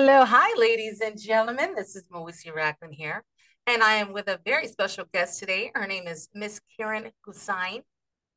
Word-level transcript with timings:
Hello, 0.00 0.24
hi, 0.24 0.56
ladies 0.56 1.00
and 1.00 1.20
gentlemen. 1.20 1.74
This 1.74 1.96
is 1.96 2.04
Mawusi 2.04 2.54
Ragland 2.54 2.94
here, 2.94 3.24
and 3.66 3.82
I 3.82 3.94
am 3.94 4.12
with 4.12 4.28
a 4.28 4.38
very 4.46 4.68
special 4.68 5.06
guest 5.12 5.40
today. 5.40 5.72
Her 5.74 5.88
name 5.88 6.06
is 6.06 6.28
Miss 6.32 6.60
Karin 6.76 7.10
Gusain. 7.26 7.82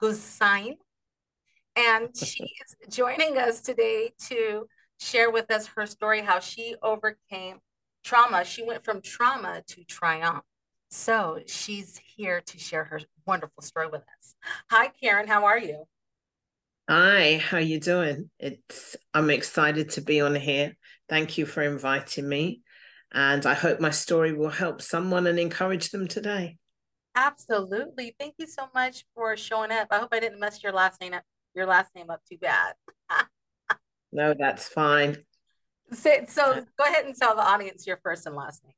Gusain, 0.01 0.77
and 1.75 2.17
she 2.17 2.45
is 2.45 2.75
joining 2.89 3.37
us 3.37 3.61
today 3.61 4.09
to 4.29 4.65
share 4.99 5.29
with 5.29 5.51
us 5.51 5.67
her 5.67 5.85
story, 5.85 6.21
how 6.21 6.39
she 6.39 6.73
overcame 6.81 7.59
trauma. 8.03 8.43
She 8.43 8.63
went 8.63 8.83
from 8.83 8.99
trauma 8.99 9.61
to 9.67 9.83
triumph. 9.83 10.41
So 10.89 11.41
she's 11.45 12.01
here 12.15 12.41
to 12.41 12.57
share 12.57 12.85
her 12.85 13.01
wonderful 13.27 13.61
story 13.61 13.85
with 13.85 14.01
us. 14.01 14.33
Hi, 14.71 14.87
Karin. 14.99 15.27
How 15.27 15.45
are 15.45 15.59
you? 15.59 15.83
Hi, 16.89 17.37
how 17.37 17.59
you 17.59 17.79
doing? 17.79 18.31
It's 18.39 18.97
I'm 19.13 19.29
excited 19.29 19.91
to 19.91 20.01
be 20.01 20.21
on 20.21 20.33
here. 20.33 20.75
Thank 21.11 21.37
you 21.37 21.45
for 21.45 21.61
inviting 21.61 22.29
me. 22.29 22.61
And 23.11 23.45
I 23.45 23.53
hope 23.53 23.81
my 23.81 23.89
story 23.89 24.31
will 24.31 24.49
help 24.49 24.81
someone 24.81 25.27
and 25.27 25.37
encourage 25.37 25.89
them 25.89 26.07
today. 26.07 26.57
Absolutely. 27.15 28.15
Thank 28.17 28.35
you 28.37 28.47
so 28.47 28.69
much 28.73 29.03
for 29.13 29.35
showing 29.35 29.73
up. 29.73 29.89
I 29.91 29.97
hope 29.97 30.07
I 30.13 30.21
didn't 30.21 30.39
mess 30.39 30.63
your 30.63 30.71
last 30.71 31.01
name 31.01 31.13
up 31.13 31.23
your 31.53 31.65
last 31.65 31.93
name 31.93 32.09
up 32.09 32.21
too 32.29 32.37
bad. 32.37 32.75
no, 34.13 34.33
that's 34.39 34.69
fine. 34.69 35.17
So, 35.91 36.23
so 36.29 36.65
go 36.79 36.85
ahead 36.85 37.03
and 37.03 37.13
tell 37.13 37.35
the 37.35 37.41
audience 37.41 37.85
your 37.85 37.99
first 38.01 38.25
and 38.25 38.33
last 38.33 38.63
name. 38.63 38.73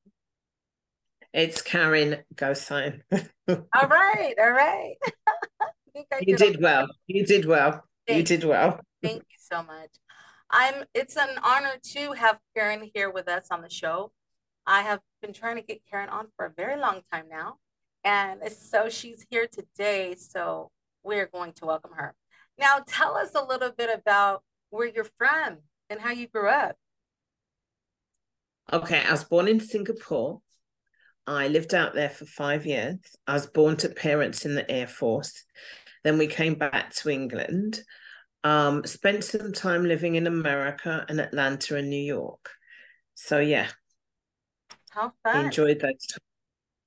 It's 1.34 1.62
Karin 1.62 2.24
Gosine. 2.34 3.02
all 3.48 3.88
right, 3.88 4.34
all 4.40 4.52
right. 4.52 4.96
you 6.22 6.36
did 6.36 6.60
well. 6.60 6.88
You 7.06 7.28
did 7.28 7.46
well. 7.46 7.84
Thank 8.08 8.18
you 8.18 8.24
did 8.24 8.44
well. 8.44 8.80
Thank 9.04 9.18
you 9.18 9.38
so 9.38 9.62
much. 9.62 9.90
I'm 10.54 10.86
it's 10.94 11.18
an 11.18 11.40
honor 11.44 11.74
to 11.94 12.12
have 12.14 12.38
Karin 12.56 12.88
here 12.94 13.10
with 13.10 13.28
us 13.28 13.48
on 13.50 13.64
the 13.64 13.72
show. 13.72 14.12
I 14.68 14.84
have 14.84 15.00
been 15.22 15.34
trying 15.34 15.56
to 15.56 15.64
get 15.64 15.82
Karin 15.90 16.10
on 16.10 16.28
for 16.38 16.46
a 16.46 16.54
very 16.56 16.80
long 16.80 17.02
time 17.12 17.26
now. 17.30 17.56
And 18.04 18.40
so 18.52 18.88
she's 18.88 19.26
here 19.32 19.48
today. 19.52 20.16
So 20.16 20.70
we're 21.04 21.26
going 21.26 21.54
to 21.54 21.66
welcome 21.66 21.92
her. 21.96 22.14
Now, 22.60 22.84
tell 22.86 23.18
us 23.18 23.32
a 23.34 23.44
little 23.44 23.72
bit 23.72 23.90
about 23.90 24.44
where 24.70 24.88
you're 24.88 25.10
from 25.18 25.58
and 25.90 26.00
how 26.00 26.12
you 26.12 26.28
grew 26.28 26.50
up. 26.50 26.76
Okay, 28.72 29.02
I 29.04 29.12
was 29.12 29.24
born 29.24 29.48
in 29.48 29.60
Singapore. 29.60 30.42
I 31.26 31.48
lived 31.48 31.74
out 31.74 31.96
there 31.96 32.10
for 32.10 32.26
five 32.26 32.66
years. 32.68 33.00
I 33.26 33.34
was 33.34 33.48
born 33.48 33.76
to 33.78 33.90
parents 33.90 34.46
in 34.46 34.54
the 34.54 34.70
Air 34.70 34.88
Force. 34.88 35.44
Then 36.04 36.20
we 36.20 36.28
came 36.28 36.56
back 36.56 36.94
to 36.98 37.10
England. 37.10 37.82
Um, 38.44 38.86
spent 38.86 39.24
some 39.24 39.54
time 39.54 39.86
living 39.86 40.16
in 40.16 40.28
America 40.28 41.06
and 41.08 41.20
Atlanta 41.22 41.78
and 41.78 41.90
New 41.90 42.04
York. 42.04 42.50
So 43.16 43.40
yeah. 43.40 43.68
How 44.90 45.14
fun. 45.24 45.46
Enjoyed 45.46 45.80
those. 45.80 46.18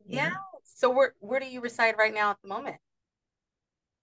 Yeah. 0.06 0.26
yeah. 0.28 0.32
So 0.64 0.90
where 0.90 1.14
where 1.20 1.40
do 1.40 1.46
you 1.46 1.60
reside 1.60 1.94
right 1.98 2.12
now 2.12 2.30
at 2.30 2.36
the 2.42 2.48
moment? 2.48 2.76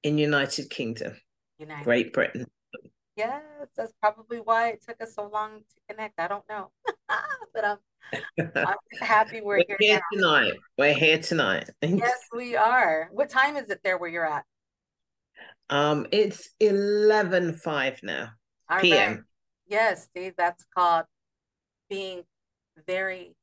In 0.02 0.18
United 0.18 0.70
Kingdom. 0.70 1.14
United. 1.60 1.84
Great 1.84 2.14
Britain. 2.14 2.48
Yes, 3.16 3.44
that's 3.78 3.94
probably 4.02 4.40
why 4.40 4.70
it 4.70 4.84
took 4.84 5.00
us 5.02 5.14
so 5.14 5.28
long 5.28 5.60
to 5.60 5.76
connect. 5.88 6.20
I 6.20 6.28
don't 6.28 6.44
know. 6.50 6.72
but 7.54 7.64
I'm 7.64 7.78
I'm 8.56 8.76
happy 9.00 9.42
we're, 9.42 9.58
we're 9.58 9.66
here, 9.68 9.78
here 9.80 10.02
tonight. 10.12 10.54
We're 10.78 10.94
here 10.94 11.20
tonight. 11.20 11.70
yes, 11.82 12.28
we 12.36 12.56
are. 12.56 13.10
What 13.12 13.30
time 13.30 13.56
is 13.56 13.70
it 13.70 13.82
there 13.84 13.98
where 13.98 14.10
you're 14.10 14.26
at? 14.26 14.46
Um, 15.70 16.08
it's 16.12 16.50
eleven 16.60 17.54
five 17.54 18.00
now 18.04 18.30
All 18.70 18.80
p.m. 18.80 19.26
Yes, 19.68 20.08
that's 20.38 20.66
called 20.76 21.06
being 21.90 22.24
very 22.88 23.36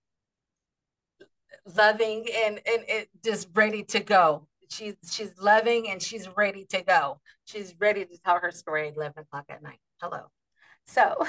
loving 1.76 2.26
and 2.44 2.60
and 2.66 2.84
it 2.88 3.08
just 3.24 3.48
ready 3.54 3.82
to 3.84 4.00
go. 4.00 4.47
She's 4.70 4.94
she's 5.10 5.32
loving 5.41 5.88
and 5.91 6.00
she's 6.00 6.28
ready 6.36 6.64
to 6.70 6.82
go. 6.82 7.20
She's 7.44 7.75
ready 7.78 8.04
to 8.04 8.19
tell 8.25 8.38
her 8.41 8.50
story 8.50 8.88
at 8.88 8.97
eleven 8.97 9.22
o'clock 9.22 9.47
at 9.48 9.62
night. 9.62 9.81
Hello. 10.00 10.31
So, 10.87 11.26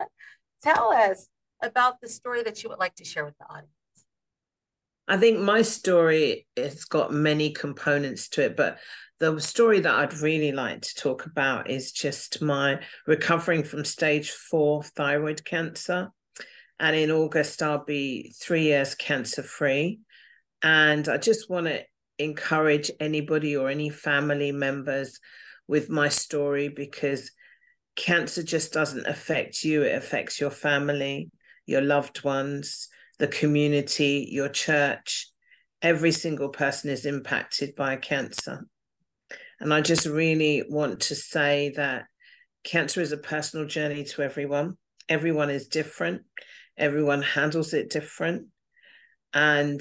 tell 0.62 0.92
us 0.92 1.28
about 1.62 2.00
the 2.00 2.08
story 2.08 2.42
that 2.42 2.62
you 2.62 2.68
would 2.70 2.78
like 2.78 2.94
to 2.96 3.04
share 3.04 3.24
with 3.24 3.38
the 3.38 3.44
audience. 3.46 3.70
I 5.08 5.16
think 5.16 5.40
my 5.40 5.62
story 5.62 6.46
has 6.56 6.84
got 6.84 7.12
many 7.12 7.50
components 7.50 8.28
to 8.30 8.44
it, 8.44 8.56
but 8.56 8.78
the 9.22 9.38
story 9.40 9.78
that 9.78 9.94
I'd 9.94 10.18
really 10.18 10.50
like 10.50 10.82
to 10.82 10.94
talk 10.96 11.26
about 11.26 11.70
is 11.70 11.92
just 11.92 12.42
my 12.42 12.80
recovering 13.06 13.62
from 13.62 13.84
stage 13.84 14.32
four 14.32 14.82
thyroid 14.82 15.44
cancer. 15.44 16.10
And 16.80 16.96
in 16.96 17.12
August, 17.12 17.62
I'll 17.62 17.84
be 17.84 18.34
three 18.36 18.64
years 18.64 18.96
cancer 18.96 19.44
free. 19.44 20.00
And 20.60 21.08
I 21.08 21.18
just 21.18 21.48
want 21.48 21.66
to 21.66 21.84
encourage 22.18 22.90
anybody 22.98 23.56
or 23.56 23.68
any 23.68 23.90
family 23.90 24.50
members 24.50 25.20
with 25.68 25.88
my 25.88 26.08
story 26.08 26.68
because 26.68 27.30
cancer 27.94 28.42
just 28.42 28.72
doesn't 28.72 29.06
affect 29.06 29.62
you, 29.62 29.82
it 29.82 29.94
affects 29.94 30.40
your 30.40 30.50
family, 30.50 31.30
your 31.64 31.82
loved 31.82 32.24
ones, 32.24 32.88
the 33.20 33.28
community, 33.28 34.26
your 34.32 34.48
church. 34.48 35.28
Every 35.80 36.10
single 36.10 36.48
person 36.48 36.90
is 36.90 37.06
impacted 37.06 37.76
by 37.76 37.94
cancer. 37.94 38.66
And 39.62 39.72
I 39.72 39.80
just 39.80 40.06
really 40.06 40.64
want 40.68 40.98
to 41.02 41.14
say 41.14 41.72
that 41.76 42.06
cancer 42.64 43.00
is 43.00 43.12
a 43.12 43.16
personal 43.16 43.64
journey 43.64 44.02
to 44.02 44.22
everyone. 44.22 44.76
Everyone 45.08 45.50
is 45.50 45.68
different, 45.68 46.22
everyone 46.76 47.22
handles 47.22 47.72
it 47.72 47.88
different. 47.88 48.48
And 49.32 49.80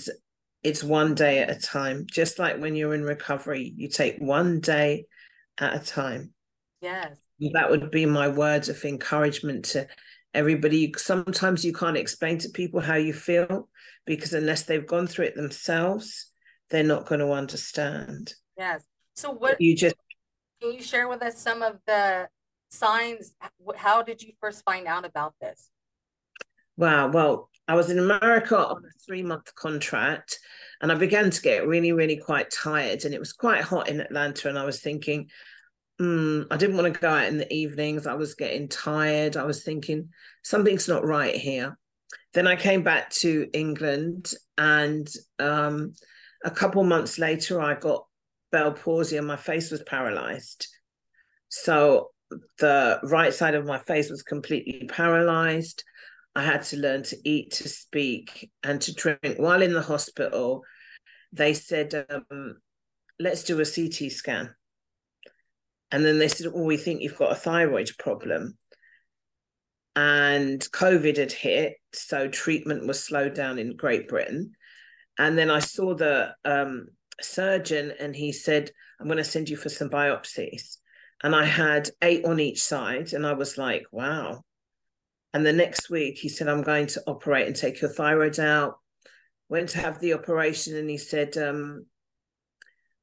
it's 0.62 0.84
one 0.84 1.16
day 1.16 1.40
at 1.40 1.50
a 1.50 1.60
time. 1.60 2.06
Just 2.06 2.38
like 2.38 2.60
when 2.60 2.76
you're 2.76 2.94
in 2.94 3.04
recovery, 3.04 3.74
you 3.76 3.90
take 3.90 4.18
one 4.20 4.60
day 4.60 5.06
at 5.58 5.74
a 5.74 5.80
time. 5.80 6.32
Yes. 6.80 7.18
That 7.54 7.72
would 7.72 7.90
be 7.90 8.06
my 8.06 8.28
words 8.28 8.70
of 8.70 8.86
encouragement 8.86 9.66
to 9.66 9.88
everybody. 10.32 10.94
Sometimes 10.96 11.66
you 11.66 11.74
can't 11.74 11.98
explain 11.98 12.38
to 12.38 12.50
people 12.50 12.82
how 12.82 12.96
you 12.96 13.14
feel 13.14 13.68
because 14.06 14.34
unless 14.34 14.64
they've 14.64 14.86
gone 14.86 15.08
through 15.08 15.26
it 15.26 15.36
themselves, 15.36 16.32
they're 16.70 16.84
not 16.84 17.08
going 17.08 17.22
to 17.22 17.32
understand. 17.32 18.36
Yes. 18.56 18.84
So 19.22 19.30
what 19.30 19.62
you 19.62 19.76
just 19.76 19.96
can 20.60 20.74
you 20.74 20.82
share 20.82 21.08
with 21.08 21.22
us 21.22 21.38
some 21.38 21.62
of 21.62 21.78
the 21.86 22.28
signs? 22.70 23.34
How 23.76 24.02
did 24.02 24.24
you 24.24 24.34
first 24.42 24.64
find 24.66 24.88
out 24.88 25.06
about 25.06 25.36
this? 25.40 25.70
Wow. 26.76 27.12
Well, 27.12 27.52
I 27.68 27.76
was 27.76 27.92
in 27.92 28.00
America 28.00 28.58
on 28.58 28.84
a 28.84 29.00
three 29.06 29.22
month 29.22 29.54
contract 29.54 30.40
and 30.82 30.92
I 30.92 30.96
began 30.96 31.30
to 31.30 31.42
get 31.42 31.68
really, 31.68 31.92
really 31.92 32.18
quite 32.18 32.50
tired. 32.50 33.06
And 33.06 33.14
it 33.14 33.20
was 33.20 33.32
quite 33.32 33.62
hot 33.62 33.90
in 33.90 34.02
Atlanta. 34.02 34.50
And 34.50 34.58
I 34.58 34.66
was 34.66 34.82
thinking, 34.82 35.30
mm, 36.02 36.48
I 36.50 36.58
didn't 36.58 36.78
want 36.78 36.92
to 36.92 37.00
go 37.00 37.10
out 37.10 37.28
in 37.28 37.38
the 37.38 37.54
evenings. 37.54 38.08
I 38.08 38.16
was 38.16 38.34
getting 38.34 38.70
tired. 38.70 39.38
I 39.38 39.44
was 39.44 39.62
thinking, 39.62 40.10
something's 40.44 40.88
not 40.88 41.06
right 41.06 41.36
here. 41.36 41.78
Then 42.34 42.48
I 42.48 42.56
came 42.56 42.82
back 42.82 43.12
to 43.18 43.48
England 43.54 44.34
and 44.58 45.08
um, 45.38 45.94
a 46.44 46.50
couple 46.50 46.84
months 46.84 47.20
later, 47.20 47.62
I 47.62 47.76
got 47.76 48.06
Bell 48.52 48.74
palsy 48.74 49.18
and 49.18 49.28
my 49.28 49.38
face 49.38 49.72
was 49.72 49.82
paralyzed. 49.84 50.68
So 51.50 52.10
the 52.60 53.00
right 53.04 53.34
side 53.34 53.56
of 53.56 53.66
my 53.66 53.80
face 53.80 54.10
was 54.10 54.24
completely 54.24 54.88
paralyzed. 54.88 55.84
I 56.36 56.44
had 56.44 56.64
to 56.64 56.78
learn 56.78 57.04
to 57.04 57.18
eat, 57.26 57.52
to 57.54 57.68
speak, 57.68 58.50
and 58.64 58.80
to 58.82 58.94
drink. 58.94 59.38
While 59.38 59.62
in 59.62 59.74
the 59.74 59.82
hospital, 59.82 60.64
they 61.34 61.54
said, 61.54 62.06
um, 62.10 62.58
let's 63.20 63.44
do 63.44 63.60
a 63.60 63.66
CT 63.66 64.12
scan. 64.12 64.54
And 65.92 66.06
then 66.06 66.20
they 66.20 66.30
said, 66.30 66.52
oh, 66.54 66.64
we 66.64 66.78
think 66.78 67.02
you've 67.02 67.18
got 67.18 67.34
a 67.34 67.36
thyroid 67.36 67.90
problem. 68.00 68.58
And 69.96 70.62
COVID 70.62 71.18
had 71.18 71.34
hit, 71.34 71.74
so 71.94 72.30
treatment 72.30 72.88
was 72.88 73.04
slowed 73.04 73.34
down 73.34 73.60
in 73.60 73.76
Great 73.76 74.08
Britain. 74.08 74.54
And 75.18 75.38
then 75.38 75.52
I 75.52 75.60
saw 75.60 75.94
the 75.94 76.34
um, 76.46 76.88
surgeon 77.24 77.94
and 78.00 78.16
he 78.16 78.32
said, 78.32 78.72
I'm 79.00 79.08
going 79.08 79.18
to 79.18 79.24
send 79.24 79.50
you 79.50 79.58
for 79.58 79.70
some 79.70 79.90
biopsies. 79.90 80.78
And 81.24 81.36
I 81.36 81.46
had 81.46 81.90
eight 82.02 82.26
on 82.26 82.40
each 82.40 82.62
side. 82.62 83.14
And 83.14 83.26
I 83.26 83.34
was 83.34 83.58
like, 83.58 83.86
wow. 83.92 84.44
And 85.34 85.46
the 85.46 85.54
next 85.54 85.90
week 85.90 86.18
he 86.18 86.30
said, 86.30 86.48
I'm 86.48 86.64
going 86.64 86.88
to 86.88 87.04
operate 87.08 87.48
and 87.48 87.56
take 87.56 87.82
your 87.82 87.92
thyroid 87.92 88.40
out. 88.40 88.80
Went 89.50 89.70
to 89.70 89.80
have 89.80 90.00
the 90.00 90.14
operation 90.14 90.76
and 90.76 90.90
he 90.90 90.98
said, 90.98 91.38
um, 91.38 91.86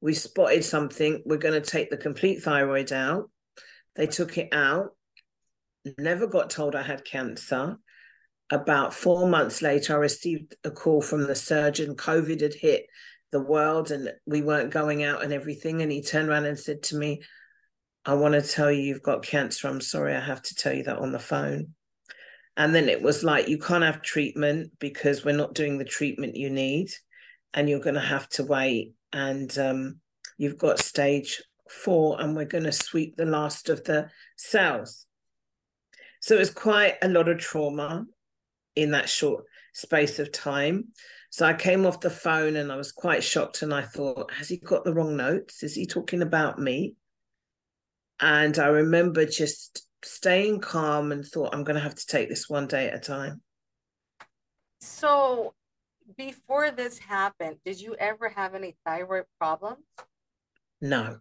we 0.01 0.13
spotted 0.13 0.63
something. 0.63 1.21
We're 1.25 1.37
going 1.37 1.61
to 1.61 1.67
take 1.67 1.89
the 1.89 1.97
complete 1.97 2.41
thyroid 2.41 2.91
out. 2.91 3.29
They 3.95 4.07
took 4.07 4.37
it 4.37 4.49
out. 4.53 4.95
Never 5.97 6.27
got 6.27 6.49
told 6.49 6.75
I 6.75 6.83
had 6.83 7.03
cancer. 7.05 7.77
About 8.51 8.93
four 8.93 9.27
months 9.27 9.61
later, 9.61 9.93
I 9.93 9.97
received 9.97 10.55
a 10.63 10.71
call 10.71 11.01
from 11.01 11.27
the 11.27 11.35
surgeon. 11.35 11.95
COVID 11.95 12.41
had 12.41 12.53
hit 12.53 12.85
the 13.31 13.41
world 13.41 13.91
and 13.91 14.11
we 14.25 14.41
weren't 14.41 14.71
going 14.71 15.03
out 15.03 15.23
and 15.23 15.33
everything. 15.33 15.81
And 15.81 15.91
he 15.91 16.01
turned 16.01 16.29
around 16.29 16.45
and 16.45 16.57
said 16.57 16.83
to 16.83 16.97
me, 16.97 17.21
I 18.05 18.13
want 18.13 18.33
to 18.33 18.41
tell 18.41 18.71
you 18.71 18.81
you've 18.81 19.03
got 19.03 19.23
cancer. 19.23 19.67
I'm 19.67 19.81
sorry, 19.81 20.15
I 20.15 20.19
have 20.19 20.41
to 20.43 20.55
tell 20.55 20.73
you 20.73 20.83
that 20.83 20.97
on 20.97 21.11
the 21.11 21.19
phone. 21.19 21.73
And 22.57 22.73
then 22.73 22.89
it 22.89 23.01
was 23.01 23.23
like, 23.23 23.47
you 23.47 23.57
can't 23.57 23.83
have 23.83 24.01
treatment 24.01 24.71
because 24.79 25.23
we're 25.23 25.35
not 25.35 25.53
doing 25.53 25.77
the 25.77 25.85
treatment 25.85 26.35
you 26.35 26.49
need. 26.49 26.89
And 27.53 27.69
you're 27.69 27.79
going 27.79 27.95
to 27.95 28.01
have 28.01 28.27
to 28.29 28.43
wait. 28.43 28.93
And 29.13 29.55
um, 29.57 29.99
you've 30.37 30.57
got 30.57 30.79
stage 30.79 31.41
four, 31.69 32.19
and 32.21 32.35
we're 32.35 32.45
going 32.45 32.63
to 32.63 32.71
sweep 32.71 33.15
the 33.15 33.25
last 33.25 33.69
of 33.69 33.83
the 33.83 34.09
cells. 34.37 35.05
So 36.21 36.35
it 36.35 36.39
was 36.39 36.51
quite 36.51 36.95
a 37.01 37.07
lot 37.07 37.29
of 37.29 37.39
trauma 37.39 38.05
in 38.75 38.91
that 38.91 39.09
short 39.09 39.45
space 39.73 40.19
of 40.19 40.31
time. 40.31 40.89
So 41.31 41.45
I 41.45 41.53
came 41.53 41.85
off 41.85 41.99
the 41.99 42.09
phone 42.09 42.55
and 42.55 42.71
I 42.71 42.75
was 42.75 42.91
quite 42.91 43.23
shocked. 43.23 43.61
And 43.61 43.73
I 43.73 43.83
thought, 43.83 44.31
has 44.33 44.49
he 44.49 44.57
got 44.57 44.83
the 44.83 44.93
wrong 44.93 45.15
notes? 45.15 45.63
Is 45.63 45.75
he 45.75 45.85
talking 45.85 46.21
about 46.21 46.59
me? 46.59 46.95
And 48.19 48.57
I 48.57 48.67
remember 48.67 49.25
just 49.25 49.87
staying 50.03 50.61
calm 50.61 51.11
and 51.11 51.25
thought, 51.25 51.53
I'm 51.53 51.63
going 51.63 51.75
to 51.75 51.81
have 51.81 51.95
to 51.95 52.05
take 52.05 52.29
this 52.29 52.49
one 52.49 52.67
day 52.67 52.87
at 52.87 52.95
a 52.95 52.99
time. 52.99 53.41
So 54.81 55.53
before 56.17 56.71
this 56.71 56.97
happened, 56.97 57.57
did 57.63 57.79
you 57.79 57.95
ever 57.95 58.29
have 58.29 58.55
any 58.55 58.75
thyroid 58.85 59.25
problems? 59.39 59.83
No. 60.81 61.17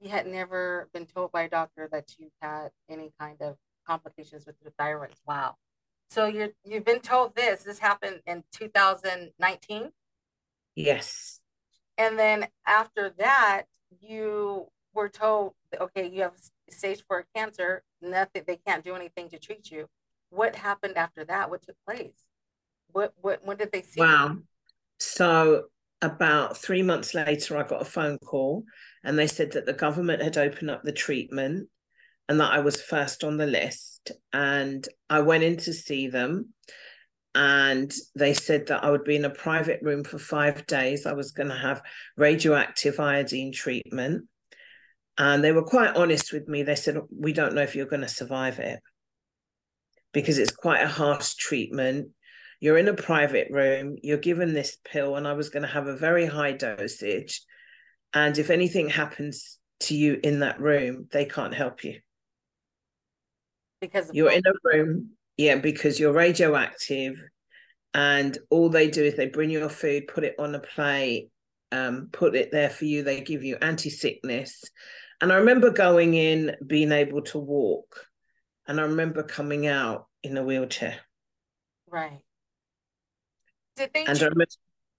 You 0.00 0.10
had 0.10 0.26
never 0.26 0.88
been 0.92 1.06
told 1.06 1.32
by 1.32 1.42
a 1.42 1.48
doctor 1.48 1.88
that 1.92 2.14
you 2.18 2.30
had 2.42 2.70
any 2.90 3.12
kind 3.18 3.40
of 3.40 3.56
complications 3.86 4.44
with 4.46 4.56
your 4.62 4.72
thyroid. 4.78 5.14
Wow. 5.26 5.54
So 6.08 6.26
you're 6.26 6.50
you've 6.64 6.84
been 6.84 7.00
told 7.00 7.34
this. 7.34 7.62
This 7.62 7.78
happened 7.78 8.20
in 8.26 8.44
2019. 8.52 9.90
Yes. 10.76 11.40
And 11.98 12.18
then 12.18 12.46
after 12.66 13.10
that, 13.18 13.64
you 14.00 14.66
were 14.94 15.08
told, 15.08 15.54
okay, 15.80 16.08
you 16.08 16.22
have 16.22 16.34
stage 16.70 17.02
four 17.06 17.26
cancer. 17.34 17.82
Nothing. 18.00 18.44
They 18.46 18.58
can't 18.66 18.84
do 18.84 18.94
anything 18.94 19.28
to 19.30 19.38
treat 19.38 19.70
you. 19.70 19.86
What 20.30 20.56
happened 20.56 20.96
after 20.96 21.24
that? 21.24 21.50
What 21.50 21.62
took 21.62 21.76
place? 21.86 22.14
What 22.92 23.12
what 23.20 23.44
when 23.44 23.56
did 23.56 23.72
they 23.72 23.82
see? 23.82 24.00
Wow. 24.00 24.28
You? 24.28 24.42
So 24.98 25.64
about 26.02 26.56
three 26.56 26.82
months 26.82 27.14
later, 27.14 27.56
I 27.56 27.62
got 27.62 27.82
a 27.82 27.86
phone 27.86 28.18
call, 28.18 28.64
and 29.02 29.18
they 29.18 29.26
said 29.26 29.52
that 29.52 29.66
the 29.66 29.72
government 29.72 30.22
had 30.22 30.36
opened 30.36 30.70
up 30.70 30.82
the 30.82 30.92
treatment 30.92 31.68
and 32.28 32.40
that 32.40 32.52
I 32.52 32.60
was 32.60 32.80
first 32.80 33.24
on 33.24 33.36
the 33.36 33.46
list. 33.46 34.12
And 34.32 34.86
I 35.10 35.20
went 35.20 35.44
in 35.44 35.56
to 35.58 35.72
see 35.72 36.08
them. 36.08 36.50
And 37.34 37.92
they 38.14 38.32
said 38.32 38.68
that 38.68 38.84
I 38.84 38.90
would 38.90 39.04
be 39.04 39.16
in 39.16 39.24
a 39.24 39.30
private 39.30 39.80
room 39.82 40.04
for 40.04 40.18
five 40.18 40.66
days. 40.66 41.04
I 41.04 41.14
was 41.14 41.32
going 41.32 41.48
to 41.48 41.56
have 41.56 41.82
radioactive 42.16 43.00
iodine 43.00 43.52
treatment. 43.52 44.28
And 45.18 45.42
they 45.42 45.52
were 45.52 45.64
quite 45.64 45.96
honest 45.96 46.32
with 46.32 46.48
me. 46.48 46.62
They 46.62 46.76
said, 46.76 46.98
We 47.10 47.32
don't 47.32 47.54
know 47.54 47.62
if 47.62 47.74
you're 47.74 47.86
going 47.86 48.02
to 48.02 48.08
survive 48.08 48.58
it 48.58 48.80
because 50.12 50.38
it's 50.38 50.52
quite 50.52 50.82
a 50.82 50.88
harsh 50.88 51.34
treatment. 51.34 52.10
You're 52.60 52.78
in 52.78 52.88
a 52.88 52.94
private 52.94 53.48
room, 53.50 53.96
you're 54.02 54.16
given 54.16 54.54
this 54.54 54.78
pill, 54.84 55.16
and 55.16 55.28
I 55.28 55.34
was 55.34 55.50
going 55.50 55.64
to 55.64 55.68
have 55.68 55.86
a 55.86 55.96
very 55.96 56.24
high 56.24 56.52
dosage. 56.52 57.42
And 58.14 58.38
if 58.38 58.48
anything 58.48 58.88
happens 58.88 59.58
to 59.80 59.94
you 59.94 60.18
in 60.22 60.38
that 60.40 60.60
room, 60.60 61.08
they 61.10 61.26
can't 61.26 61.52
help 61.52 61.84
you 61.84 61.98
because 63.84 64.10
you're 64.12 64.30
in 64.30 64.42
a 64.46 64.52
room 64.64 65.10
yeah 65.36 65.56
because 65.56 65.98
you're 65.98 66.12
radioactive 66.12 67.22
and 67.92 68.38
all 68.50 68.68
they 68.68 68.90
do 68.90 69.04
is 69.04 69.16
they 69.16 69.26
bring 69.26 69.50
your 69.50 69.68
food 69.68 70.06
put 70.08 70.24
it 70.24 70.34
on 70.38 70.54
a 70.54 70.60
plate 70.60 71.30
um, 71.72 72.08
put 72.12 72.36
it 72.36 72.52
there 72.52 72.70
for 72.70 72.84
you 72.84 73.02
they 73.02 73.20
give 73.20 73.42
you 73.42 73.56
anti-sickness. 73.60 74.62
And 75.20 75.32
i 75.32 75.36
remember 75.36 75.70
going 75.70 76.14
in 76.14 76.54
being 76.66 76.92
able 76.92 77.22
to 77.22 77.38
walk 77.38 78.06
and 78.66 78.80
i 78.80 78.84
remember 78.84 79.22
coming 79.22 79.66
out 79.66 80.06
in 80.22 80.36
a 80.36 80.44
wheelchair. 80.44 80.96
Right. 81.90 82.20
Did 83.76 83.90
they 83.92 84.04
and 84.04 84.18
treat, 84.18 84.28
remember, 84.28 84.46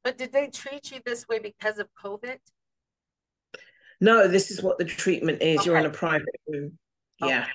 but 0.04 0.18
did 0.18 0.32
they 0.34 0.48
treat 0.48 0.92
you 0.92 1.00
this 1.06 1.28
way 1.28 1.40
because 1.40 1.80
of 1.80 1.88
covid? 2.04 2.38
No 4.02 4.28
this 4.28 4.52
is 4.52 4.62
what 4.62 4.78
the 4.78 4.86
treatment 4.86 5.42
is. 5.42 5.60
Okay. 5.60 5.70
you're 5.70 5.78
in 5.78 5.86
a 5.86 5.90
private 5.90 6.28
room. 6.48 6.78
Okay. 7.22 7.34
yeah 7.34 7.48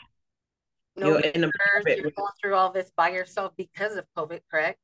no 1.00 1.08
you're 1.08 1.20
in 1.20 1.44
a 1.44 1.50
you're 1.86 2.10
going 2.10 2.32
through 2.40 2.54
all 2.54 2.72
this 2.72 2.90
by 2.96 3.10
yourself 3.10 3.52
because 3.56 3.96
of 3.96 4.04
COVID, 4.16 4.40
correct? 4.50 4.78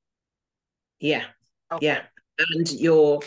Yeah. 0.99 1.25
Okay. 1.71 1.87
Yeah. 1.87 2.03
And 2.39 2.71
you're 2.73 3.21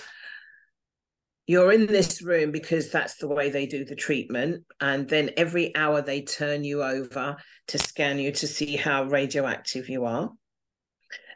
you're 1.47 1.71
in 1.71 1.87
this 1.87 2.21
room 2.21 2.51
because 2.51 2.91
that's 2.91 3.15
the 3.15 3.27
way 3.27 3.49
they 3.49 3.65
do 3.65 3.83
the 3.83 3.95
treatment. 3.95 4.65
And 4.79 5.07
then 5.07 5.31
every 5.37 5.75
hour 5.75 6.01
they 6.01 6.21
turn 6.21 6.63
you 6.63 6.83
over 6.83 7.37
to 7.67 7.77
scan 7.79 8.19
you 8.19 8.31
to 8.33 8.47
see 8.47 8.75
how 8.75 9.05
radioactive 9.05 9.89
you 9.89 10.05
are. 10.05 10.31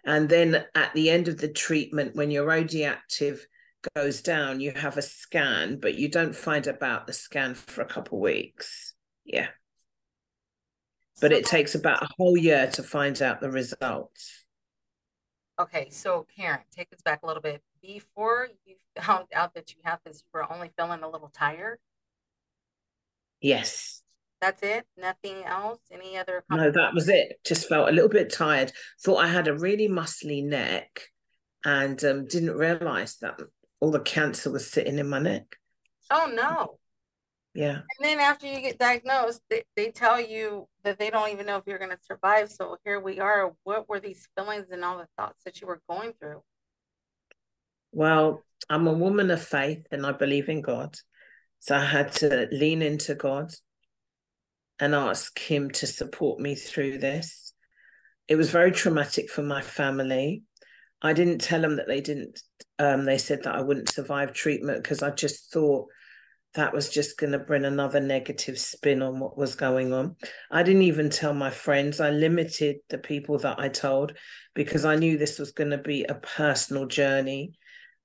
And 0.06 0.30
then 0.30 0.66
at 0.76 0.94
the 0.94 1.10
end 1.10 1.30
of 1.30 1.40
the 1.40 1.48
treatment, 1.48 2.16
when 2.16 2.30
your 2.30 2.46
radioactive 2.46 3.46
goes 3.96 4.22
down, 4.22 4.60
you 4.60 4.72
have 4.72 4.98
a 4.98 5.02
scan, 5.02 5.80
but 5.80 5.96
you 5.96 6.10
don't 6.10 6.36
find 6.36 6.68
about 6.68 7.08
the 7.08 7.14
scan 7.14 7.56
for 7.56 7.82
a 7.82 7.88
couple 7.88 8.20
weeks. 8.20 8.94
Yeah 9.26 9.48
but 11.24 11.32
so, 11.32 11.38
it 11.38 11.46
takes 11.46 11.74
about 11.74 12.04
a 12.04 12.10
whole 12.18 12.36
year 12.36 12.70
to 12.74 12.84
find 12.84 13.22
out 13.22 13.40
the 13.40 13.50
results. 13.50 14.44
Okay, 15.58 15.88
so 15.90 16.28
Karin, 16.36 16.60
take 16.76 16.92
us 16.92 17.02
back 17.02 17.24
a 17.24 17.26
little 17.26 17.42
bit. 17.42 17.62
Before 17.82 18.50
you 18.66 18.76
found 19.02 19.28
out 19.34 19.54
that 19.54 19.74
you 19.74 19.78
have 19.86 20.00
this, 20.06 20.18
you 20.18 20.38
were 20.38 20.52
only 20.52 20.72
feeling 20.78 21.02
a 21.02 21.10
little 21.10 21.30
tired. 21.34 21.80
Yes. 23.40 24.02
That's 24.42 24.62
it. 24.64 24.86
Nothing 24.98 25.46
else. 25.46 25.80
Any 25.94 26.18
other? 26.18 26.44
No, 26.52 26.70
that 26.70 26.94
was 26.94 27.08
it. 27.08 27.40
Just 27.46 27.70
felt 27.70 27.88
a 27.88 27.94
little 27.94 28.10
bit 28.10 28.30
tired. 28.30 28.74
Thought 29.02 29.24
I 29.24 29.28
had 29.28 29.48
a 29.48 29.58
really 29.58 29.88
muscly 29.88 30.44
neck, 30.44 31.04
and 31.64 32.04
um, 32.04 32.28
didn't 32.28 32.58
realize 32.58 33.16
that 33.22 33.40
all 33.80 33.92
the 33.92 34.02
cancer 34.02 34.52
was 34.52 34.70
sitting 34.70 35.00
in 35.00 35.08
my 35.08 35.20
neck. 35.20 35.56
Oh 36.12 36.30
no! 36.34 36.80
Yeah. 37.54 37.82
And 37.98 38.02
then 38.02 38.20
after 38.20 38.48
you 38.48 38.62
get 38.62 38.80
diagnosed, 38.80 39.42
they, 39.50 39.64
they 39.76 39.92
tell 39.92 40.20
you 40.20 40.68
that 40.84 40.98
they 40.98 41.10
don't 41.10 41.30
even 41.30 41.46
know 41.46 41.58
if 41.58 41.64
you're 41.68 41.78
going 41.78 41.92
to 41.92 42.00
survive. 42.02 42.52
So 42.52 42.78
here 42.84 43.00
we 43.00 43.20
are. 43.20 43.54
What 43.64 43.88
were 43.88 44.00
these 44.00 44.28
feelings 44.36 44.66
and 44.72 44.84
all 44.84 44.98
the 44.98 45.08
thoughts 45.18 45.44
that 45.46 45.62
you 45.62 45.68
were 45.68 45.82
going 45.88 46.14
through? 46.20 46.42
Well, 47.92 48.42
I'm 48.70 48.88
a 48.88 48.94
woman 48.94 49.30
of 49.30 49.44
faith 49.44 49.86
and 49.92 50.06
I 50.06 50.14
believe 50.14 50.50
in 50.50 50.62
God. 50.62 50.96
So 51.60 51.78
I 51.78 51.86
had 51.86 52.12
to 52.14 52.48
lean 52.52 52.82
into 52.82 53.14
God 53.14 53.54
and 54.80 54.96
ask 54.96 55.38
Him 55.40 55.70
to 55.72 55.88
support 55.88 56.40
me 56.40 56.56
through 56.56 56.98
this. 56.98 57.54
It 58.28 58.36
was 58.36 58.50
very 58.50 58.72
traumatic 58.72 59.30
for 59.30 59.44
my 59.44 59.62
family. 59.62 60.44
I 61.02 61.14
didn't 61.14 61.40
tell 61.40 61.62
them 61.62 61.76
that 61.76 61.88
they 61.88 62.02
didn't, 62.02 62.42
um, 62.80 63.06
they 63.06 63.18
said 63.20 63.44
that 63.44 63.56
I 63.56 63.62
wouldn't 63.62 63.90
survive 63.90 64.34
treatment 64.34 64.82
because 64.82 65.04
I 65.04 65.12
just 65.12 65.54
thought 65.54 65.88
that 66.56 66.74
was 66.74 66.90
just 66.90 67.18
going 67.18 67.32
to 67.32 67.40
bring 67.40 67.66
another 67.66 68.00
negative 68.00 68.60
spin 68.60 69.02
on 69.02 69.20
what 69.20 69.38
was 69.38 69.56
going 69.56 69.92
on. 69.92 70.16
I 70.52 70.62
didn't 70.64 70.84
even 70.84 71.10
tell 71.10 71.34
my 71.34 71.50
friends. 71.50 72.00
I 72.00 72.12
limited 72.12 72.78
the 72.90 73.00
people 73.00 73.40
that 73.40 73.60
I 73.60 73.70
told 73.70 74.14
because 74.54 74.86
I 74.86 74.96
knew 74.96 75.18
this 75.18 75.40
was 75.40 75.52
going 75.52 75.72
to 75.72 75.80
be 75.80 76.04
a 76.04 76.16
personal 76.16 76.86
journey. 76.86 77.54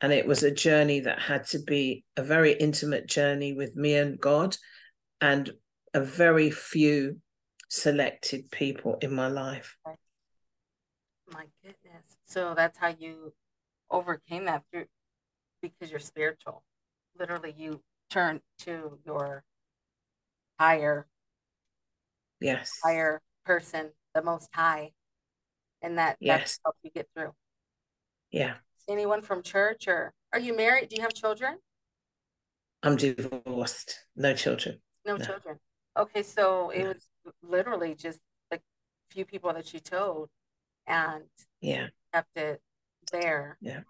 And 0.00 0.12
it 0.12 0.26
was 0.26 0.42
a 0.42 0.50
journey 0.50 1.00
that 1.00 1.20
had 1.20 1.46
to 1.48 1.58
be 1.58 2.04
a 2.16 2.22
very 2.22 2.52
intimate 2.52 3.06
journey 3.06 3.52
with 3.52 3.76
me 3.76 3.96
and 3.96 4.18
God 4.18 4.56
and 5.20 5.50
a 5.92 6.00
very 6.00 6.50
few 6.50 7.20
selected 7.68 8.50
people 8.50 8.96
in 9.02 9.12
my 9.12 9.28
life. 9.28 9.76
My 11.30 11.44
goodness. 11.62 12.16
So 12.26 12.54
that's 12.56 12.78
how 12.78 12.94
you 12.98 13.34
overcame 13.90 14.46
that 14.46 14.62
through 14.70 14.86
because 15.60 15.90
you're 15.90 16.00
spiritual. 16.00 16.62
Literally, 17.18 17.54
you 17.58 17.80
turn 18.10 18.40
to 18.60 18.98
your 19.04 19.44
higher 20.58 21.06
yes. 22.40 22.78
higher 22.82 23.20
person 23.44 23.90
the 24.14 24.22
most 24.22 24.48
high 24.52 24.92
and 25.82 25.98
that 25.98 26.16
yes. 26.20 26.58
help 26.64 26.76
you 26.82 26.90
get 26.90 27.08
through. 27.14 27.32
Yeah. 28.30 28.54
Anyone 28.88 29.22
from 29.22 29.42
church 29.42 29.86
or 29.86 30.12
are 30.32 30.38
you 30.38 30.56
married? 30.56 30.88
Do 30.88 30.96
you 30.96 31.02
have 31.02 31.14
children? 31.14 31.58
I'm 32.82 32.96
divorced. 32.96 34.04
No 34.16 34.34
children. 34.34 34.80
No, 35.06 35.16
no. 35.16 35.24
children. 35.24 35.58
Okay 35.98 36.22
so 36.22 36.70
it 36.70 36.82
no. 36.82 36.88
was 36.88 37.34
literally 37.42 37.94
just 37.94 38.18
like 38.50 38.62
few 39.10 39.24
people 39.24 39.52
that 39.52 39.72
you 39.72 39.80
told 39.80 40.28
and 40.86 41.24
yeah. 41.60 41.88
kept 42.12 42.36
it 42.36 42.60
there. 43.12 43.56
Yeah. 43.60 43.80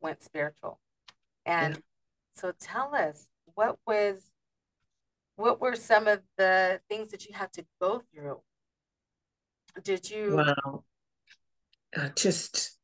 Went 0.00 0.22
spiritual. 0.22 0.80
And 1.44 1.74
yeah. 1.74 1.80
so 2.34 2.52
tell 2.58 2.94
us 2.94 3.28
what 3.56 3.78
was 3.86 4.30
what 5.34 5.60
were 5.60 5.74
some 5.74 6.06
of 6.06 6.22
the 6.38 6.80
things 6.88 7.10
that 7.10 7.26
you 7.26 7.34
had 7.34 7.52
to 7.54 7.66
go 7.80 8.02
through? 8.14 8.40
Did 9.82 10.08
you 10.08 10.36
Wow. 10.36 10.84
Uh, 11.96 12.08
just 12.14 12.78